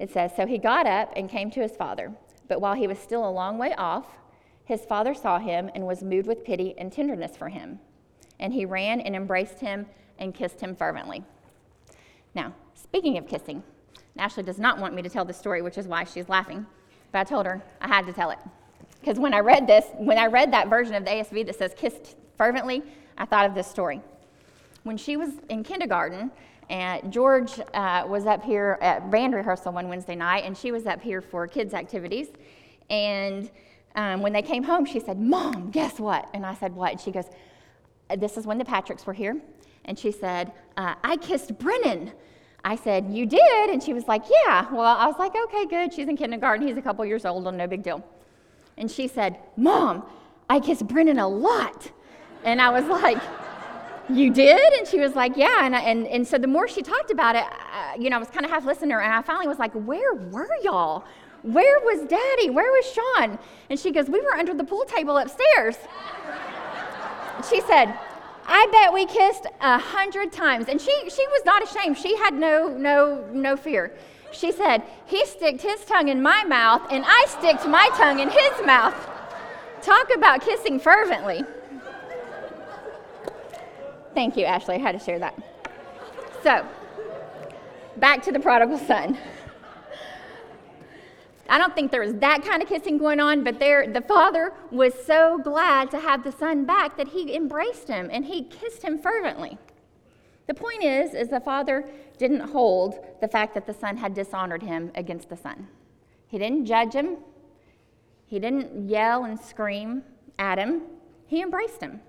It 0.00 0.10
says 0.10 0.32
So 0.34 0.46
he 0.46 0.58
got 0.58 0.84
up 0.84 1.12
and 1.14 1.30
came 1.30 1.52
to 1.52 1.60
his 1.60 1.76
father, 1.76 2.12
but 2.48 2.60
while 2.60 2.74
he 2.74 2.88
was 2.88 2.98
still 2.98 3.26
a 3.26 3.30
long 3.30 3.56
way 3.56 3.72
off, 3.78 4.08
his 4.64 4.84
father 4.84 5.14
saw 5.14 5.38
him 5.38 5.70
and 5.76 5.86
was 5.86 6.02
moved 6.02 6.26
with 6.26 6.44
pity 6.44 6.74
and 6.76 6.92
tenderness 6.92 7.36
for 7.36 7.50
him. 7.50 7.78
And 8.40 8.52
he 8.52 8.64
ran 8.64 9.00
and 9.00 9.16
embraced 9.16 9.60
him 9.60 9.86
and 10.18 10.34
kissed 10.34 10.60
him 10.60 10.74
fervently. 10.76 11.24
Now, 12.34 12.54
speaking 12.74 13.18
of 13.18 13.26
kissing, 13.26 13.62
Ashley 14.16 14.42
does 14.42 14.58
not 14.58 14.78
want 14.78 14.94
me 14.94 15.02
to 15.02 15.08
tell 15.08 15.24
the 15.24 15.32
story, 15.32 15.62
which 15.62 15.78
is 15.78 15.86
why 15.86 16.04
she's 16.04 16.28
laughing. 16.28 16.66
But 17.12 17.20
I 17.20 17.24
told 17.24 17.46
her 17.46 17.62
I 17.80 17.88
had 17.88 18.06
to 18.06 18.12
tell 18.12 18.30
it. 18.30 18.38
Because 19.00 19.18
when 19.18 19.32
I 19.32 19.40
read 19.40 19.66
this, 19.66 19.86
when 19.96 20.18
I 20.18 20.26
read 20.26 20.52
that 20.52 20.68
version 20.68 20.94
of 20.94 21.04
the 21.04 21.10
ASV 21.10 21.46
that 21.46 21.56
says 21.56 21.72
kissed 21.76 22.16
fervently, 22.36 22.82
I 23.16 23.24
thought 23.24 23.46
of 23.46 23.54
this 23.54 23.66
story. 23.66 24.00
When 24.82 24.96
she 24.96 25.16
was 25.16 25.30
in 25.48 25.62
kindergarten, 25.62 26.30
and 26.70 27.12
George 27.12 27.60
uh, 27.72 28.04
was 28.06 28.26
up 28.26 28.44
here 28.44 28.78
at 28.80 29.10
band 29.10 29.34
rehearsal 29.34 29.72
one 29.72 29.88
Wednesday 29.88 30.14
night, 30.14 30.44
and 30.44 30.56
she 30.56 30.70
was 30.70 30.86
up 30.86 31.00
here 31.00 31.22
for 31.22 31.46
kids' 31.46 31.72
activities. 31.72 32.28
And 32.90 33.50
um, 33.96 34.20
when 34.20 34.32
they 34.32 34.42
came 34.42 34.62
home, 34.62 34.84
she 34.84 35.00
said, 35.00 35.18
Mom, 35.18 35.70
guess 35.70 35.98
what? 35.98 36.28
And 36.34 36.44
I 36.44 36.54
said, 36.54 36.74
What? 36.74 36.92
And 36.92 37.00
she 37.00 37.10
goes, 37.10 37.26
This 38.16 38.36
is 38.36 38.46
when 38.46 38.58
the 38.58 38.64
Patricks 38.64 39.06
were 39.06 39.12
here. 39.12 39.36
And 39.84 39.98
she 39.98 40.12
said, 40.12 40.52
uh, 40.76 40.94
I 41.02 41.16
kissed 41.16 41.58
Brennan. 41.58 42.12
I 42.64 42.76
said, 42.76 43.10
You 43.10 43.26
did? 43.26 43.70
And 43.70 43.82
she 43.82 43.94
was 43.94 44.06
like, 44.06 44.22
Yeah. 44.44 44.70
Well, 44.72 44.96
I 44.96 45.06
was 45.06 45.16
like, 45.18 45.32
Okay, 45.34 45.66
good. 45.66 45.92
She's 45.92 46.08
in 46.08 46.16
kindergarten. 46.16 46.66
He's 46.66 46.76
a 46.76 46.82
couple 46.82 47.04
years 47.04 47.24
old, 47.24 47.52
no 47.54 47.66
big 47.66 47.82
deal. 47.82 48.04
And 48.76 48.90
she 48.90 49.08
said, 49.08 49.38
Mom, 49.56 50.04
I 50.48 50.60
kissed 50.60 50.86
Brennan 50.86 51.18
a 51.18 51.28
lot. 51.28 51.90
And 52.44 52.60
I 52.60 52.70
was 52.70 52.84
like, 52.84 53.18
You 54.10 54.32
did? 54.32 54.72
And 54.74 54.86
she 54.86 55.00
was 55.00 55.14
like, 55.14 55.36
Yeah. 55.36 55.64
And, 55.64 55.74
and, 55.74 56.06
and 56.06 56.26
so 56.26 56.38
the 56.38 56.46
more 56.46 56.68
she 56.68 56.82
talked 56.82 57.10
about 57.10 57.36
it, 57.36 57.44
uh, 57.44 57.94
you 57.98 58.10
know, 58.10 58.16
I 58.16 58.18
was 58.18 58.28
kind 58.28 58.44
of 58.44 58.50
half 58.50 58.64
listening 58.64 58.92
and 58.92 59.00
I 59.12 59.22
finally 59.22 59.48
was 59.48 59.58
like, 59.58 59.72
Where 59.72 60.14
were 60.14 60.50
y'all? 60.62 61.04
Where 61.42 61.80
was 61.80 62.00
daddy? 62.08 62.50
Where 62.50 62.70
was 62.70 62.92
Sean? 62.92 63.38
And 63.70 63.78
she 63.78 63.92
goes, 63.92 64.10
We 64.10 64.20
were 64.20 64.34
under 64.34 64.54
the 64.54 64.64
pool 64.64 64.84
table 64.84 65.16
upstairs. 65.16 65.76
She 67.48 67.60
said, 67.60 67.98
I 68.46 68.66
bet 68.72 68.92
we 68.92 69.04
kissed 69.04 69.46
a 69.60 69.78
hundred 69.78 70.32
times. 70.32 70.68
And 70.68 70.80
she, 70.80 70.92
she 71.10 71.26
was 71.28 71.42
not 71.44 71.62
ashamed. 71.62 71.98
She 71.98 72.16
had 72.16 72.34
no, 72.34 72.68
no, 72.68 73.24
no 73.32 73.56
fear. 73.56 73.92
She 74.32 74.52
said, 74.52 74.82
He 75.06 75.24
sticked 75.26 75.62
his 75.62 75.84
tongue 75.84 76.08
in 76.08 76.22
my 76.22 76.44
mouth, 76.44 76.82
and 76.90 77.04
I 77.06 77.26
sticked 77.28 77.66
my 77.66 77.88
tongue 77.94 78.20
in 78.20 78.28
his 78.28 78.66
mouth. 78.66 78.94
Talk 79.82 80.08
about 80.14 80.40
kissing 80.40 80.80
fervently. 80.80 81.44
Thank 84.14 84.36
you, 84.36 84.44
Ashley. 84.44 84.76
I 84.76 84.78
had 84.78 84.98
to 84.98 85.04
share 85.04 85.18
that. 85.18 85.34
So, 86.42 86.66
back 87.96 88.22
to 88.24 88.32
the 88.32 88.40
prodigal 88.40 88.78
son. 88.78 89.16
I 91.48 91.56
don't 91.56 91.74
think 91.74 91.90
there 91.90 92.02
was 92.02 92.14
that 92.14 92.44
kind 92.44 92.62
of 92.62 92.68
kissing 92.68 92.98
going 92.98 93.20
on, 93.20 93.42
but 93.42 93.58
there, 93.58 93.90
the 93.90 94.02
father 94.02 94.52
was 94.70 94.92
so 95.06 95.38
glad 95.38 95.90
to 95.92 95.98
have 95.98 96.22
the 96.22 96.32
son 96.32 96.66
back 96.66 96.96
that 96.98 97.08
he 97.08 97.34
embraced 97.34 97.88
him 97.88 98.10
and 98.12 98.26
he 98.26 98.44
kissed 98.44 98.82
him 98.82 98.98
fervently. 98.98 99.56
The 100.46 100.54
point 100.54 100.84
is, 100.84 101.14
is 101.14 101.28
the 101.28 101.40
father 101.40 101.88
didn't 102.18 102.40
hold 102.40 102.96
the 103.20 103.28
fact 103.28 103.54
that 103.54 103.66
the 103.66 103.72
son 103.72 103.96
had 103.96 104.12
dishonored 104.12 104.62
him 104.62 104.90
against 104.94 105.30
the 105.30 105.36
son. 105.36 105.68
He 106.26 106.38
didn't 106.38 106.66
judge 106.66 106.92
him. 106.92 107.16
He 108.26 108.38
didn't 108.38 108.88
yell 108.88 109.24
and 109.24 109.40
scream 109.40 110.02
at 110.38 110.58
him. 110.58 110.82
He 111.26 111.40
embraced 111.40 111.80
him. 111.80 112.00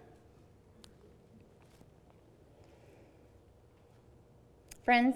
Friends, 4.84 5.16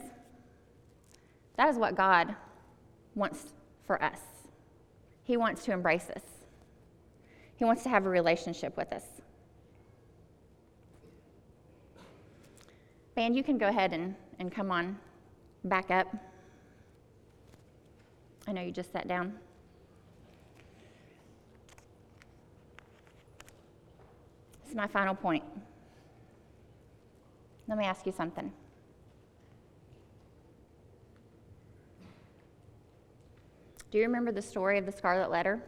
that 1.58 1.68
is 1.70 1.78
what 1.78 1.96
God 1.96 2.36
wants 3.16 3.54
for 3.94 4.04
us. 4.04 4.22
He 5.24 5.38
wants 5.38 5.64
to 5.66 5.72
embrace 5.72 6.10
us, 6.16 6.24
He 7.58 7.64
wants 7.64 7.84
to 7.84 7.90
have 7.90 8.08
a 8.08 8.10
relationship 8.10 8.76
with 8.76 8.92
us. 8.92 9.04
Band, 13.14 13.36
you 13.36 13.44
can 13.44 13.60
go 13.60 13.68
ahead 13.68 13.94
and, 13.94 14.16
and 14.40 14.52
come 14.52 14.72
on 14.72 14.98
back 15.64 15.92
up. 15.92 16.08
I 18.48 18.52
know 18.52 18.64
you 18.64 18.72
just 18.72 18.92
sat 18.92 19.08
down. 19.08 19.34
This 24.64 24.72
is 24.72 24.76
my 24.76 24.88
final 24.88 25.14
point. 25.14 25.44
Let 27.68 27.78
me 27.78 27.86
ask 27.86 28.08
you 28.08 28.12
something. 28.12 28.52
Do 33.94 34.00
you 34.00 34.06
remember 34.06 34.32
the 34.32 34.42
story 34.42 34.80
of 34.80 34.88
the 34.88 34.92
scarlet 34.92 35.30
letter? 35.30 35.62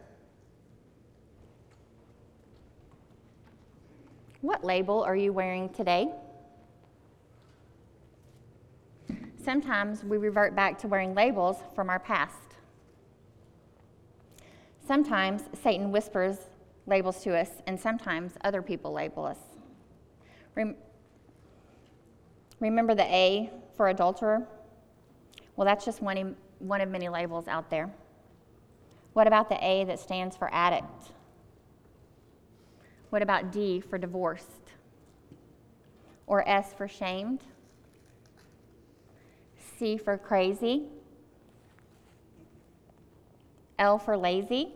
What 4.40 4.64
label 4.64 5.04
are 5.04 5.14
you 5.14 5.32
wearing 5.32 5.68
today? 5.68 6.08
Sometimes 9.40 10.02
we 10.02 10.16
revert 10.16 10.56
back 10.56 10.76
to 10.80 10.88
wearing 10.88 11.14
labels 11.14 11.58
from 11.76 11.88
our 11.88 12.00
past. 12.00 12.56
Sometimes 14.84 15.44
Satan 15.62 15.92
whispers 15.92 16.36
labels 16.88 17.22
to 17.22 17.38
us, 17.38 17.50
and 17.68 17.78
sometimes 17.78 18.32
other 18.42 18.60
people 18.60 18.92
label 18.92 19.24
us. 19.24 19.38
Rem- 20.56 20.74
remember 22.58 22.96
the 22.96 23.04
A 23.04 23.52
for 23.76 23.86
adulterer? 23.86 24.48
Well, 25.54 25.64
that's 25.64 25.84
just 25.84 26.02
one, 26.02 26.34
one 26.58 26.80
of 26.80 26.88
many 26.88 27.08
labels 27.08 27.46
out 27.46 27.70
there. 27.70 27.88
What 29.16 29.26
about 29.26 29.48
the 29.48 29.56
A 29.66 29.82
that 29.84 29.98
stands 29.98 30.36
for 30.36 30.52
addict? 30.52 31.12
What 33.08 33.22
about 33.22 33.50
D 33.50 33.80
for 33.80 33.96
divorced? 33.96 34.74
Or 36.26 36.46
S 36.46 36.74
for 36.74 36.86
shamed? 36.86 37.40
C 39.78 39.96
for 39.96 40.18
crazy? 40.18 40.82
L 43.78 43.96
for 43.96 44.18
lazy? 44.18 44.74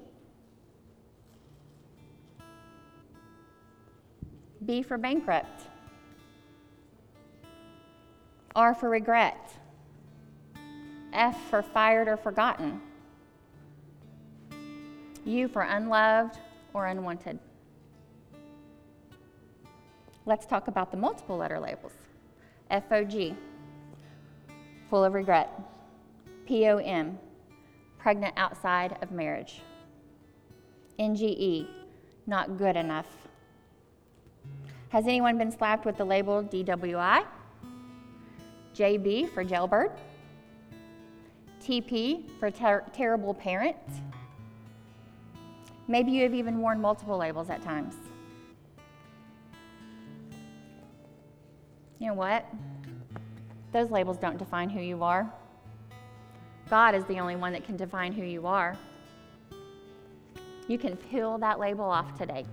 B 4.65 4.83
for 4.83 4.97
bankrupt? 4.97 5.65
R 8.57 8.75
for 8.75 8.89
regret? 8.89 9.53
F 11.13 11.39
for 11.51 11.61
fired 11.61 12.09
or 12.09 12.17
forgotten? 12.17 12.81
You 15.31 15.49
for 15.49 15.63
unloved 15.63 16.39
or 16.75 16.87
unwanted. 16.87 17.39
Let's 20.27 20.47
talk 20.47 20.69
about 20.69 20.91
the 20.91 20.97
multiple 20.97 21.37
letter 21.37 21.59
labels 21.59 21.93
FOG, 22.71 23.35
full 24.89 25.05
of 25.05 25.15
regret, 25.15 25.49
POM, 26.47 27.19
pregnant 27.99 28.35
outside 28.37 28.97
of 29.03 29.11
marriage, 29.11 29.63
NGE, 30.99 31.67
not 32.27 32.59
good 32.59 32.77
enough. 32.77 33.07
Has 34.91 35.05
anyone 35.05 35.39
been 35.39 35.53
slapped 35.53 35.85
with 35.85 35.97
the 35.97 36.05
label 36.05 36.43
DWI? 36.43 37.25
JB 38.75 39.31
for 39.33 39.45
jailbird, 39.45 39.93
TP 41.61 42.29
for 42.39 42.51
ter- 42.51 42.85
terrible 42.93 43.35
parent 43.35 43.77
Maybe 45.91 46.13
you 46.13 46.23
have 46.23 46.35
even 46.35 46.61
worn 46.61 46.81
multiple 46.81 47.19
labels 47.19 47.51
at 47.51 47.63
times. 47.63 47.97
You 51.99 52.07
know 52.07 52.15
what? 52.15 52.47
Those 53.73 53.91
labels 53.91 54.17
don't 54.17 54.39
define 54.39 54.71
who 54.71 54.81
you 54.81 55.03
are. 55.03 55.29
God 56.69 56.95
is 56.95 57.05
the 57.07 57.19
only 57.19 57.35
one 57.35 57.53
that 57.55 57.65
can 57.65 57.77
define 57.77 58.13
who 58.13 58.23
you 58.23 58.47
are. 58.47 58.77
You 60.69 60.79
can 60.79 60.97
peel 60.97 61.39
that 61.39 61.59
label 61.59 61.87
off 61.87 62.17
today. 62.17 62.47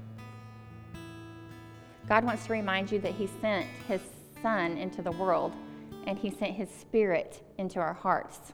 God 2.09 2.23
wants 2.23 2.47
to 2.47 2.53
remind 2.53 2.91
you 2.91 2.97
that 3.01 3.13
He 3.13 3.29
sent 3.39 3.67
His 3.87 4.01
Son 4.41 4.79
into 4.79 5.03
the 5.03 5.11
world 5.11 5.53
and 6.07 6.17
He 6.17 6.31
sent 6.31 6.55
His 6.55 6.71
Spirit 6.71 7.43
into 7.59 7.79
our 7.79 7.93
hearts. 7.93 8.53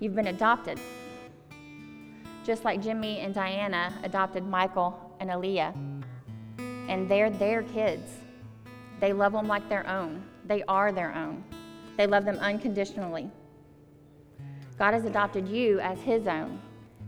You've 0.00 0.14
been 0.14 0.26
adopted. 0.26 0.78
Just 2.44 2.64
like 2.64 2.82
Jimmy 2.82 3.20
and 3.20 3.34
Diana 3.34 3.92
adopted 4.02 4.46
Michael 4.46 5.16
and 5.18 5.30
Aaliyah. 5.30 5.74
And 6.88 7.08
they're 7.08 7.30
their 7.30 7.62
kids. 7.62 8.12
They 9.00 9.14
love 9.14 9.32
them 9.32 9.48
like 9.48 9.66
their 9.70 9.88
own. 9.88 10.22
They 10.46 10.62
are 10.64 10.92
their 10.92 11.14
own. 11.14 11.42
They 11.96 12.06
love 12.06 12.26
them 12.26 12.38
unconditionally. 12.38 13.30
God 14.78 14.92
has 14.92 15.04
adopted 15.04 15.48
you 15.48 15.80
as 15.80 15.98
His 16.00 16.26
own, 16.26 16.60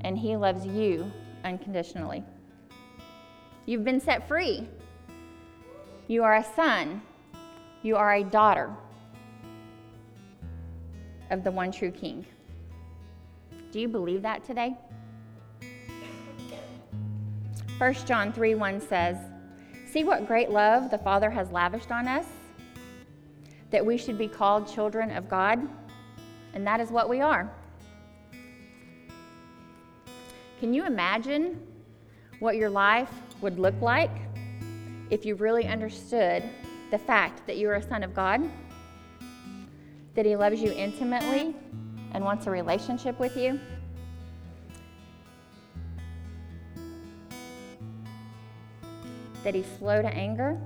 and 0.02 0.16
He 0.16 0.36
loves 0.36 0.64
you 0.64 1.10
unconditionally. 1.44 2.22
You've 3.66 3.84
been 3.84 4.00
set 4.00 4.26
free. 4.26 4.66
You 6.06 6.22
are 6.22 6.36
a 6.36 6.44
son. 6.54 7.02
You 7.82 7.96
are 7.96 8.14
a 8.14 8.24
daughter 8.24 8.70
of 11.30 11.44
the 11.44 11.50
one 11.50 11.72
true 11.72 11.90
King. 11.90 12.24
Do 13.72 13.80
you 13.80 13.88
believe 13.88 14.22
that 14.22 14.44
today? 14.44 14.76
1 17.78 17.92
John 18.06 18.32
3 18.32 18.54
1 18.54 18.80
says, 18.80 19.18
See 19.86 20.02
what 20.02 20.26
great 20.26 20.48
love 20.48 20.90
the 20.90 20.96
Father 20.96 21.28
has 21.28 21.52
lavished 21.52 21.92
on 21.92 22.08
us, 22.08 22.24
that 23.70 23.84
we 23.84 23.98
should 23.98 24.16
be 24.16 24.28
called 24.28 24.66
children 24.66 25.10
of 25.10 25.28
God, 25.28 25.60
and 26.54 26.66
that 26.66 26.80
is 26.80 26.90
what 26.90 27.06
we 27.06 27.20
are. 27.20 27.52
Can 30.58 30.72
you 30.72 30.86
imagine 30.86 31.60
what 32.38 32.56
your 32.56 32.70
life 32.70 33.12
would 33.42 33.58
look 33.58 33.78
like 33.82 34.10
if 35.10 35.26
you 35.26 35.34
really 35.34 35.66
understood 35.66 36.42
the 36.90 36.98
fact 36.98 37.46
that 37.46 37.58
you 37.58 37.68
are 37.68 37.74
a 37.74 37.82
son 37.82 38.02
of 38.02 38.14
God, 38.14 38.40
that 40.14 40.24
He 40.24 40.34
loves 40.34 40.62
you 40.62 40.72
intimately 40.72 41.54
and 42.12 42.24
wants 42.24 42.46
a 42.46 42.50
relationship 42.50 43.20
with 43.20 43.36
you? 43.36 43.60
That 49.46 49.54
He's 49.54 49.78
slow 49.78 50.02
to 50.02 50.08
anger, 50.08 50.60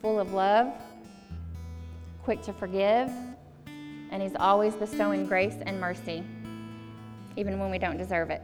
full 0.00 0.18
of 0.18 0.32
love, 0.32 0.72
quick 2.24 2.40
to 2.44 2.54
forgive, 2.54 3.10
and 4.10 4.22
He's 4.22 4.34
always 4.40 4.74
bestowing 4.76 5.26
grace 5.26 5.56
and 5.66 5.78
mercy, 5.78 6.24
even 7.36 7.58
when 7.58 7.70
we 7.70 7.76
don't 7.76 7.98
deserve 7.98 8.30
it. 8.30 8.40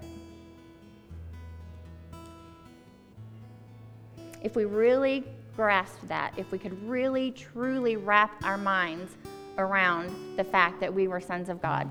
if 4.42 4.54
we 4.54 4.66
really 4.66 5.24
grasped 5.56 6.06
that, 6.06 6.32
if 6.36 6.52
we 6.52 6.58
could 6.58 6.86
really, 6.86 7.32
truly 7.32 7.96
wrap 7.96 8.44
our 8.44 8.58
minds 8.58 9.16
around 9.56 10.36
the 10.36 10.44
fact 10.44 10.78
that 10.78 10.92
we 10.92 11.08
were 11.08 11.20
sons 11.20 11.48
of 11.48 11.62
God, 11.62 11.90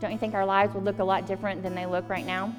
don't 0.00 0.12
you 0.12 0.18
think 0.18 0.32
our 0.32 0.46
lives 0.46 0.72
would 0.74 0.84
look 0.84 1.00
a 1.00 1.04
lot 1.04 1.26
different 1.26 1.62
than 1.62 1.74
they 1.74 1.86
look 1.86 2.08
right 2.08 2.24
now? 2.24 2.54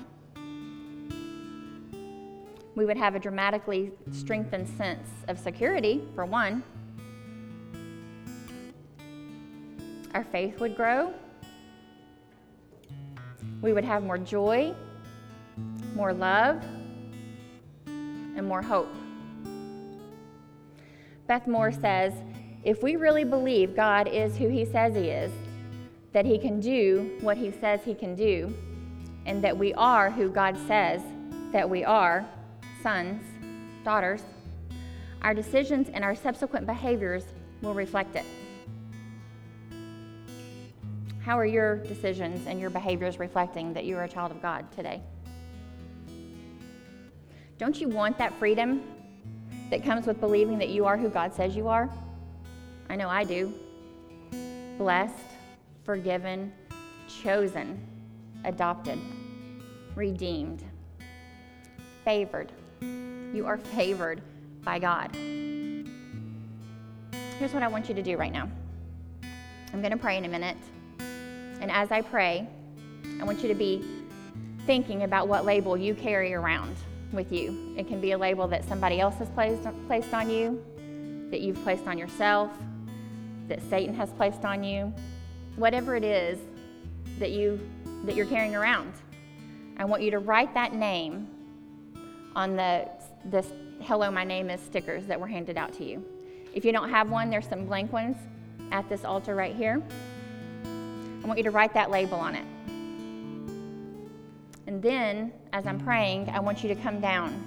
We 2.75 2.86
would 2.86 2.97
have 2.97 3.15
a 3.15 3.19
dramatically 3.19 3.91
strengthened 4.12 4.67
sense 4.77 5.10
of 5.27 5.38
security, 5.38 6.03
for 6.15 6.25
one. 6.25 6.63
Our 10.13 10.23
faith 10.23 10.60
would 10.60 10.75
grow. 10.75 11.13
We 13.62 13.73
would 13.73 13.84
have 13.84 14.03
more 14.03 14.17
joy, 14.17 14.73
more 15.95 16.13
love, 16.13 16.63
and 17.86 18.45
more 18.47 18.62
hope. 18.62 18.93
Beth 21.27 21.47
Moore 21.47 21.71
says 21.71 22.13
if 22.63 22.84
we 22.84 22.95
really 22.95 23.23
believe 23.23 23.75
God 23.75 24.07
is 24.07 24.38
who 24.38 24.47
he 24.47 24.65
says 24.65 24.95
he 24.95 25.10
is, 25.10 25.31
that 26.13 26.25
he 26.25 26.38
can 26.38 26.60
do 26.60 27.17
what 27.21 27.38
he 27.38 27.51
says 27.51 27.81
he 27.84 27.93
can 27.93 28.15
do, 28.15 28.53
and 29.25 29.43
that 29.43 29.57
we 29.57 29.73
are 29.75 30.10
who 30.10 30.29
God 30.29 30.57
says 30.67 31.01
that 31.51 31.69
we 31.69 31.84
are 31.84 32.25
sons, 32.81 33.23
daughters, 33.83 34.21
our 35.21 35.33
decisions 35.33 35.89
and 35.93 36.03
our 36.03 36.15
subsequent 36.15 36.65
behaviors 36.65 37.23
will 37.61 37.73
reflect 37.73 38.15
it. 38.15 38.25
How 41.23 41.37
are 41.37 41.45
your 41.45 41.75
decisions 41.77 42.47
and 42.47 42.59
your 42.59 42.71
behaviors 42.71 43.19
reflecting 43.19 43.73
that 43.73 43.85
you 43.85 43.95
are 43.97 44.03
a 44.03 44.09
child 44.09 44.31
of 44.31 44.41
God 44.41 44.71
today? 44.71 45.01
Don't 47.59 47.79
you 47.79 47.87
want 47.87 48.17
that 48.17 48.33
freedom 48.39 48.81
that 49.69 49.83
comes 49.83 50.07
with 50.07 50.19
believing 50.19 50.57
that 50.57 50.69
you 50.69 50.85
are 50.85 50.97
who 50.97 51.09
God 51.09 51.31
says 51.33 51.55
you 51.55 51.67
are? 51.67 51.89
I 52.89 52.95
know 52.95 53.07
I 53.07 53.23
do. 53.23 53.53
Blessed, 54.79 55.13
forgiven, 55.83 56.51
chosen, 57.21 57.79
adopted, 58.43 58.97
redeemed, 59.95 60.63
favored. 62.03 62.51
You 63.33 63.45
are 63.45 63.57
favored 63.57 64.21
by 64.63 64.79
God. 64.79 65.15
Here's 67.39 67.53
what 67.53 67.63
I 67.63 67.67
want 67.67 67.89
you 67.89 67.95
to 67.95 68.03
do 68.03 68.17
right 68.17 68.31
now 68.31 68.49
I'm 69.73 69.81
going 69.81 69.91
to 69.91 69.97
pray 69.97 70.17
in 70.17 70.25
a 70.25 70.29
minute. 70.29 70.57
And 70.99 71.71
as 71.71 71.91
I 71.91 72.01
pray, 72.01 72.47
I 73.19 73.23
want 73.23 73.41
you 73.41 73.47
to 73.47 73.55
be 73.55 73.83
thinking 74.65 75.03
about 75.03 75.27
what 75.27 75.45
label 75.45 75.77
you 75.77 75.95
carry 75.95 76.33
around 76.33 76.75
with 77.11 77.31
you. 77.31 77.73
It 77.77 77.87
can 77.87 78.01
be 78.01 78.11
a 78.11 78.17
label 78.17 78.47
that 78.47 78.65
somebody 78.65 78.99
else 78.99 79.15
has 79.15 79.29
placed, 79.29 79.67
placed 79.87 80.13
on 80.13 80.29
you, 80.29 80.61
that 81.31 81.41
you've 81.41 81.61
placed 81.63 81.87
on 81.87 81.97
yourself, 81.97 82.51
that 83.47 83.61
Satan 83.69 83.95
has 83.95 84.11
placed 84.11 84.43
on 84.43 84.63
you. 84.63 84.93
Whatever 85.55 85.95
it 85.95 86.03
is 86.03 86.39
that, 87.19 87.31
you, 87.31 87.59
that 88.05 88.15
you're 88.15 88.25
carrying 88.25 88.55
around. 88.55 88.93
I 89.77 89.85
want 89.85 90.03
you 90.03 90.11
to 90.11 90.19
write 90.19 90.53
that 90.53 90.73
name 90.73 91.27
on 92.35 92.55
the 92.55 92.87
this 93.25 93.47
hello 93.81 94.09
my 94.09 94.23
name 94.23 94.49
is 94.49 94.59
stickers 94.61 95.05
that 95.05 95.19
were 95.19 95.27
handed 95.27 95.57
out 95.57 95.73
to 95.73 95.83
you. 95.83 96.03
If 96.53 96.65
you 96.65 96.71
don't 96.71 96.89
have 96.89 97.09
one, 97.09 97.29
there's 97.29 97.47
some 97.47 97.65
blank 97.65 97.91
ones 97.93 98.17
at 98.71 98.87
this 98.89 99.03
altar 99.03 99.35
right 99.35 99.55
here. 99.55 99.81
I 101.23 101.27
want 101.27 101.37
you 101.37 101.43
to 101.43 101.51
write 101.51 101.73
that 101.73 101.91
label 101.91 102.17
on 102.17 102.35
it. 102.35 102.45
And 104.67 104.81
then, 104.81 105.33
as 105.53 105.67
I'm 105.67 105.79
praying, 105.79 106.29
I 106.29 106.39
want 106.39 106.63
you 106.63 106.69
to 106.69 106.75
come 106.75 106.99
down 106.99 107.43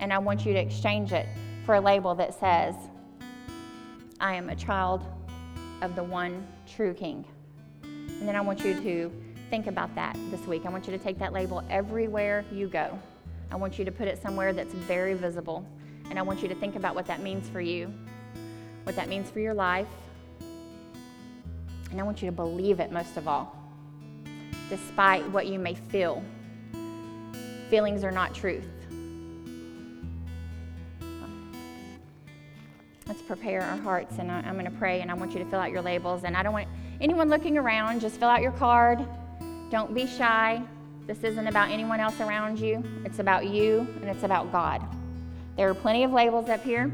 and 0.00 0.12
I 0.12 0.18
want 0.18 0.46
you 0.46 0.52
to 0.52 0.58
exchange 0.58 1.12
it 1.12 1.26
for 1.64 1.74
a 1.74 1.80
label 1.80 2.14
that 2.14 2.38
says, 2.38 2.74
I 4.20 4.34
am 4.34 4.50
a 4.50 4.56
child 4.56 5.04
of 5.82 5.94
the 5.94 6.04
one 6.04 6.46
true 6.66 6.94
King. 6.94 7.24
And 7.82 8.26
then 8.26 8.36
I 8.36 8.40
want 8.40 8.64
you 8.64 8.74
to 8.74 9.12
think 9.50 9.66
about 9.66 9.94
that 9.94 10.16
this 10.30 10.40
week. 10.46 10.64
I 10.64 10.70
want 10.70 10.86
you 10.86 10.92
to 10.96 11.02
take 11.02 11.18
that 11.18 11.32
label 11.32 11.62
everywhere 11.68 12.44
you 12.52 12.68
go. 12.68 12.98
I 13.50 13.56
want 13.56 13.78
you 13.78 13.84
to 13.84 13.92
put 13.92 14.08
it 14.08 14.20
somewhere 14.20 14.52
that's 14.52 14.74
very 14.74 15.14
visible. 15.14 15.66
And 16.10 16.18
I 16.18 16.22
want 16.22 16.42
you 16.42 16.48
to 16.48 16.54
think 16.54 16.76
about 16.76 16.94
what 16.94 17.06
that 17.06 17.20
means 17.20 17.48
for 17.48 17.60
you, 17.60 17.92
what 18.84 18.96
that 18.96 19.08
means 19.08 19.30
for 19.30 19.40
your 19.40 19.54
life. 19.54 19.88
And 21.90 22.00
I 22.00 22.02
want 22.02 22.22
you 22.22 22.26
to 22.26 22.36
believe 22.36 22.80
it 22.80 22.92
most 22.92 23.16
of 23.16 23.28
all, 23.28 23.56
despite 24.68 25.28
what 25.30 25.46
you 25.46 25.58
may 25.58 25.74
feel 25.74 26.22
Feelings 27.70 28.04
are 28.04 28.12
not 28.12 28.32
truth. 28.32 28.68
Let's 33.08 33.22
prepare 33.22 33.62
our 33.62 33.76
hearts, 33.78 34.18
and 34.18 34.30
I, 34.30 34.40
am 34.40 34.54
going 34.54 34.66
to 34.66 34.78
pray, 34.78 35.00
and 35.00 35.10
I 35.10 35.14
want 35.14 35.32
you 35.32 35.40
to 35.40 35.44
fill 35.46 35.58
out 35.58 35.70
your 35.70 35.82
labels. 35.82 36.22
And 36.22 36.36
I 36.36 36.44
don't 36.44 36.52
want 36.52 36.68
anyone 37.00 37.28
looking 37.28 37.58
around, 37.58 38.00
just 38.00 38.20
fill 38.20 38.28
out 38.28 38.40
your 38.40 38.52
card. 38.52 39.04
Don't 39.70 39.92
be 39.94 40.06
shy. 40.06 40.62
This 41.06 41.22
isn't 41.22 41.46
about 41.46 41.70
anyone 41.70 42.00
else 42.00 42.20
around 42.20 42.58
you, 42.58 42.82
it's 43.04 43.20
about 43.20 43.46
you, 43.46 43.86
and 44.00 44.10
it's 44.10 44.24
about 44.24 44.50
God. 44.50 44.82
There 45.56 45.70
are 45.70 45.74
plenty 45.74 46.02
of 46.02 46.12
labels 46.12 46.48
up 46.48 46.62
here. 46.62 46.90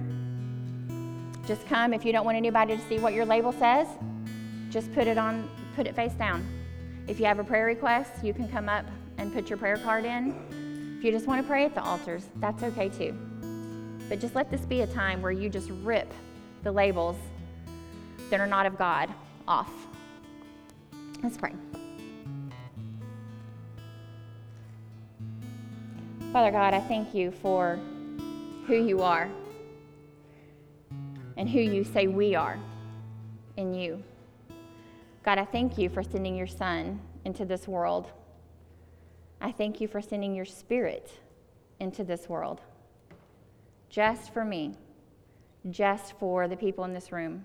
Just 1.46 1.66
come 1.66 1.94
if 1.94 2.04
you 2.04 2.12
don't 2.12 2.24
want 2.24 2.36
anybody 2.36 2.76
to 2.76 2.82
see 2.88 2.98
what 2.98 3.14
your 3.14 3.24
label 3.24 3.52
says. 3.52 3.88
Just 4.70 4.92
put 4.94 5.06
it 5.06 5.18
on, 5.18 5.48
put 5.74 5.86
it 5.86 5.96
face 5.96 6.12
down. 6.12 6.46
If 7.08 7.18
you 7.18 7.26
have 7.26 7.38
a 7.38 7.44
prayer 7.44 7.64
request, 7.64 8.12
you 8.22 8.32
can 8.34 8.48
come 8.48 8.68
up 8.68 8.84
and 9.18 9.32
put 9.32 9.48
your 9.48 9.56
prayer 9.56 9.76
card 9.78 10.04
in. 10.04 10.96
If 10.98 11.04
you 11.04 11.10
just 11.10 11.26
want 11.26 11.42
to 11.42 11.48
pray 11.48 11.64
at 11.64 11.74
the 11.74 11.82
altars, 11.82 12.28
that's 12.36 12.62
okay 12.62 12.88
too. 12.88 13.16
But 14.08 14.20
just 14.20 14.34
let 14.34 14.50
this 14.50 14.60
be 14.66 14.82
a 14.82 14.86
time 14.86 15.22
where 15.22 15.32
you 15.32 15.48
just 15.48 15.70
rip 15.82 16.12
the 16.62 16.70
labels 16.70 17.16
that 18.30 18.40
are 18.40 18.46
not 18.46 18.66
of 18.66 18.78
God 18.78 19.08
off. 19.48 19.72
Let's 21.22 21.36
pray. 21.36 21.52
Father 26.32 26.50
God, 26.50 26.72
I 26.72 26.80
thank 26.80 27.14
you 27.14 27.30
for 27.30 27.78
who 28.66 28.74
you 28.74 29.02
are 29.02 29.28
and 31.36 31.46
who 31.46 31.60
you 31.60 31.84
say 31.84 32.06
we 32.06 32.34
are 32.34 32.58
in 33.58 33.74
you. 33.74 34.02
God, 35.24 35.36
I 35.36 35.44
thank 35.44 35.76
you 35.76 35.90
for 35.90 36.02
sending 36.02 36.34
your 36.34 36.46
Son 36.46 36.98
into 37.26 37.44
this 37.44 37.68
world. 37.68 38.10
I 39.42 39.52
thank 39.52 39.78
you 39.78 39.86
for 39.86 40.00
sending 40.00 40.34
your 40.34 40.46
Spirit 40.46 41.10
into 41.80 42.02
this 42.02 42.30
world 42.30 42.62
just 43.90 44.32
for 44.32 44.42
me, 44.42 44.74
just 45.68 46.14
for 46.18 46.48
the 46.48 46.56
people 46.56 46.84
in 46.84 46.94
this 46.94 47.12
room. 47.12 47.44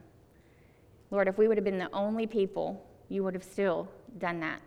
Lord, 1.12 1.28
if 1.28 1.38
we 1.38 1.50
would 1.50 1.58
have 1.58 1.65
been 1.65 1.78
the 1.78 1.91
only 1.91 2.26
people, 2.26 2.88
you 3.10 3.21
would 3.26 3.34
have 3.34 3.43
still 3.43 3.89
done 4.17 4.39
that. 4.39 4.62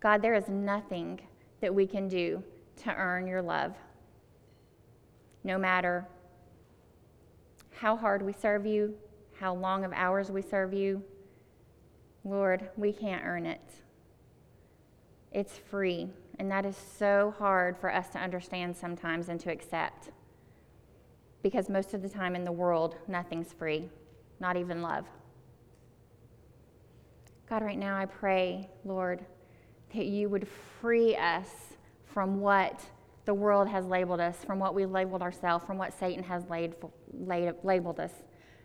God, 0.00 0.22
there 0.22 0.34
is 0.34 0.48
nothing 0.48 1.20
that 1.60 1.72
we 1.72 1.86
can 1.86 2.08
do 2.08 2.42
to 2.84 2.94
earn 2.94 3.26
your 3.26 3.42
love. 3.42 3.74
No 5.44 5.58
matter 5.58 6.06
how 7.72 7.96
hard 7.96 8.22
we 8.22 8.32
serve 8.32 8.66
you, 8.66 8.94
how 9.38 9.54
long 9.54 9.84
of 9.84 9.92
hours 9.92 10.30
we 10.30 10.42
serve 10.42 10.72
you, 10.72 11.02
Lord, 12.24 12.68
we 12.76 12.92
can't 12.92 13.24
earn 13.24 13.46
it. 13.46 13.60
It's 15.32 15.58
free, 15.58 16.08
and 16.38 16.50
that 16.50 16.64
is 16.64 16.76
so 16.76 17.34
hard 17.38 17.76
for 17.76 17.92
us 17.92 18.08
to 18.10 18.18
understand 18.18 18.76
sometimes 18.76 19.28
and 19.28 19.38
to 19.40 19.50
accept. 19.52 20.10
Because 21.42 21.68
most 21.68 21.94
of 21.94 22.02
the 22.02 22.08
time 22.08 22.34
in 22.34 22.44
the 22.44 22.52
world, 22.52 22.96
nothing's 23.06 23.52
free, 23.52 23.88
not 24.40 24.56
even 24.56 24.82
love. 24.82 25.04
God, 27.48 27.62
right 27.62 27.78
now 27.78 27.96
I 27.96 28.06
pray, 28.06 28.68
Lord, 28.84 29.24
that 29.94 30.06
you 30.06 30.28
would 30.28 30.48
free 30.80 31.14
us 31.14 31.75
from 32.16 32.40
what 32.40 32.80
the 33.26 33.34
world 33.34 33.68
has 33.68 33.84
labeled 33.84 34.20
us, 34.20 34.38
from 34.42 34.58
what 34.58 34.74
we've 34.74 34.90
labeled 34.90 35.20
ourselves, 35.20 35.66
from 35.66 35.76
what 35.76 35.92
Satan 35.92 36.24
has 36.24 36.48
laid, 36.48 36.74
laid, 37.12 37.52
labeled 37.62 38.00
us. 38.00 38.10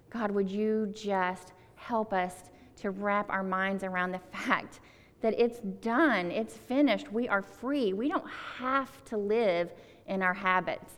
God, 0.09 0.31
would 0.31 0.49
you 0.49 0.89
just 0.95 1.51
help 1.75 2.13
us 2.13 2.43
to 2.77 2.91
wrap 2.91 3.29
our 3.29 3.43
minds 3.43 3.83
around 3.83 4.13
the 4.13 4.19
fact 4.31 4.79
that 5.19 5.37
it's 5.37 5.59
done, 5.81 6.31
it's 6.31 6.55
finished, 6.55 7.11
we 7.11 7.27
are 7.27 7.41
free. 7.41 7.91
We 7.91 8.07
don't 8.07 8.29
have 8.57 9.03
to 9.03 9.17
live 9.17 9.73
in 10.07 10.21
our 10.21 10.33
habits, 10.33 10.93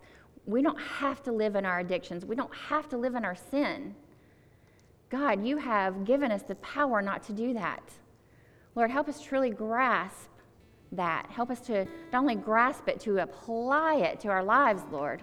we 0.45 0.61
don't 0.61 0.79
have 0.79 1.23
to 1.23 1.31
live 1.31 1.55
in 1.55 1.65
our 1.65 1.79
addictions, 1.79 2.23
we 2.23 2.35
don't 2.35 2.53
have 2.53 2.87
to 2.89 2.97
live 2.97 3.15
in 3.15 3.25
our 3.25 3.35
sin. 3.35 3.95
God, 5.09 5.43
you 5.43 5.57
have 5.57 6.05
given 6.05 6.31
us 6.31 6.43
the 6.43 6.53
power 6.57 7.01
not 7.01 7.23
to 7.23 7.33
do 7.33 7.55
that. 7.55 7.81
Lord, 8.75 8.91
help 8.91 9.09
us 9.09 9.19
truly 9.19 9.49
grasp 9.49 10.29
that. 10.95 11.27
Help 11.29 11.49
us 11.49 11.59
to 11.61 11.85
not 12.11 12.19
only 12.19 12.35
grasp 12.35 12.87
it, 12.87 12.99
to 13.01 13.19
apply 13.19 13.95
it 13.95 14.19
to 14.21 14.29
our 14.29 14.43
lives, 14.43 14.83
Lord. 14.91 15.21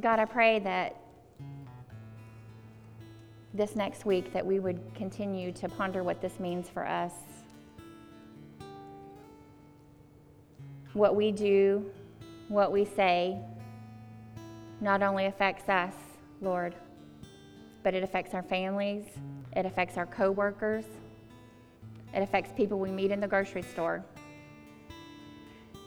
God, 0.00 0.20
I 0.20 0.24
pray 0.24 0.60
that 0.60 0.96
this 3.54 3.74
next 3.74 4.04
week 4.04 4.32
that 4.32 4.46
we 4.46 4.60
would 4.60 4.78
continue 4.94 5.50
to 5.52 5.68
ponder 5.68 6.04
what 6.04 6.20
this 6.20 6.38
means 6.38 6.68
for 6.68 6.86
us. 6.86 7.12
What 10.92 11.16
we 11.16 11.32
do, 11.32 11.90
what 12.48 12.70
we 12.70 12.84
say, 12.84 13.38
not 14.80 15.02
only 15.02 15.26
affects 15.26 15.68
us, 15.68 15.94
Lord, 16.40 16.76
but 17.82 17.94
it 17.94 18.04
affects 18.04 18.34
our 18.34 18.42
families, 18.42 19.04
it 19.58 19.66
affects 19.66 19.96
our 19.96 20.06
coworkers, 20.06 20.84
it 22.14 22.22
affects 22.22 22.52
people 22.56 22.78
we 22.78 22.90
meet 22.90 23.10
in 23.10 23.18
the 23.18 23.26
grocery 23.26 23.62
store. 23.62 24.04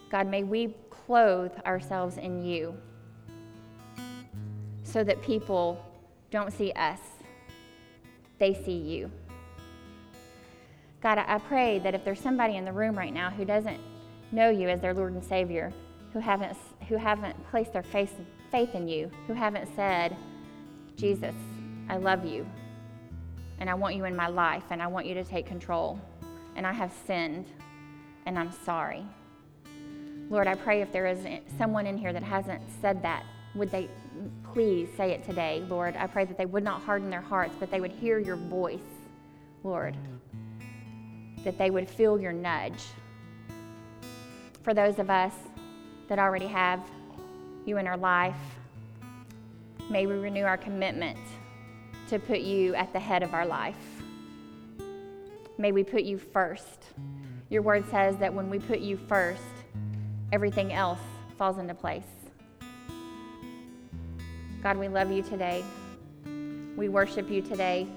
God, 0.10 0.28
may 0.28 0.44
we 0.44 0.76
clothe 0.90 1.54
ourselves 1.66 2.18
in 2.18 2.44
you 2.44 2.76
so 4.84 5.06
that 5.06 5.22
people 5.22 5.82
don't 6.32 6.52
see 6.52 6.74
us, 6.74 7.00
they 8.40 8.54
see 8.54 8.76
you. 8.76 9.10
God, 11.02 11.18
I 11.18 11.38
pray 11.38 11.80
that 11.80 11.96
if 11.96 12.04
there's 12.04 12.20
somebody 12.20 12.58
in 12.58 12.66
the 12.66 12.74
room 12.74 12.98
right 12.98 13.14
now 13.14 13.30
who 13.30 13.46
doesn't 13.46 13.80
know 14.34 14.50
you 14.50 14.68
as 14.68 14.82
their 14.82 14.94
Lord 14.94 15.14
and 15.14 15.24
Savior, 15.24 15.72
who 16.12 16.20
haven't, 16.20 16.58
who 16.90 16.98
haven't 16.98 17.38
placed 17.50 17.72
their 17.72 17.84
faith, 17.84 18.14
faith 18.52 18.76
in 18.76 18.90
you, 18.90 19.10
who 19.28 19.34
haven't 19.34 19.74
said, 19.78 20.18
Jesus, 20.98 21.36
I 21.88 21.96
love 21.96 22.26
you, 22.26 22.46
and 23.62 23.70
I 23.70 23.76
want 23.76 23.96
you 23.96 24.06
in 24.06 24.16
my 24.16 24.28
life, 24.28 24.64
and 24.72 24.82
I 24.82 24.88
want 24.88 25.06
you 25.06 25.14
to 25.14 25.24
take 25.24 25.46
control, 25.46 26.02
and 26.56 26.66
I 26.66 26.74
have 26.74 26.92
sinned, 27.06 27.46
and 28.26 28.38
I'm 28.38 28.52
sorry. 28.52 29.06
Lord, 30.32 30.48
I 30.48 30.56
pray 30.56 30.82
if 30.82 30.92
there 30.92 31.06
is 31.06 31.20
someone 31.60 31.86
in 31.86 31.96
here 31.96 32.12
that 32.12 32.24
hasn't 32.24 32.64
said 32.82 33.04
that, 33.04 33.24
would 33.54 33.70
they 33.70 33.88
please 34.52 34.90
say 34.98 35.12
it 35.12 35.24
today, 35.24 35.64
Lord? 35.70 35.96
I 35.96 36.08
pray 36.08 36.26
that 36.26 36.40
they 36.40 36.48
would 36.48 36.64
not 36.64 36.82
harden 36.82 37.12
their 37.12 37.22
hearts, 37.22 37.54
but 37.60 37.70
they 37.70 37.80
would 37.80 37.92
hear 37.92 38.18
your 38.18 38.36
voice, 38.36 38.80
Lord. 39.64 39.96
That 41.44 41.60
they 41.60 41.70
would 41.70 41.88
feel 41.88 42.20
your 42.20 42.34
nudge. 42.34 42.84
For 44.64 44.74
those 44.74 44.98
of 44.98 45.12
us 45.12 45.34
that 46.08 46.18
already 46.18 46.48
have 46.48 46.82
you 47.68 47.78
in 47.78 47.86
our 47.86 47.98
life, 47.98 48.34
may 49.92 50.08
we 50.08 50.16
renew 50.16 50.46
our 50.46 50.58
commitment 50.58 51.20
to 52.12 52.20
put 52.20 52.42
you 52.42 52.76
at 52.76 52.92
the 52.92 53.00
head 53.00 53.24
of 53.24 53.34
our 53.34 53.46
life. 53.46 54.04
May 55.58 55.72
we 55.72 55.82
put 55.82 56.04
you 56.04 56.18
first. 56.18 56.88
Your 57.50 57.62
word 57.62 57.90
says 57.90 58.18
that 58.18 58.34
when 58.34 58.50
we 58.50 58.60
put 58.60 58.80
you 58.80 58.98
first, 58.98 59.42
everything 60.34 60.74
else 60.74 61.00
falls 61.38 61.58
into 61.58 61.74
place. 61.74 62.04
God, 64.62 64.76
we 64.76 64.90
love 64.90 65.10
you 65.10 65.24
today. 65.24 65.64
We 66.76 66.90
worship 66.90 67.30
you 67.30 67.42
today. 67.42 67.88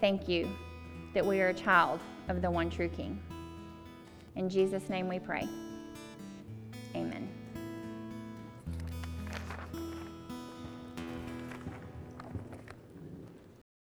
Thank 0.00 0.28
you 0.28 0.48
that 1.14 1.24
we 1.24 1.40
are 1.40 1.50
a 1.50 1.54
child 1.54 2.00
of 2.26 2.42
the 2.42 2.50
one 2.50 2.68
true 2.68 2.88
King. 2.88 3.22
In 4.34 4.50
Jesus' 4.50 4.88
name 4.88 5.06
we 5.06 5.20
pray. 5.20 5.48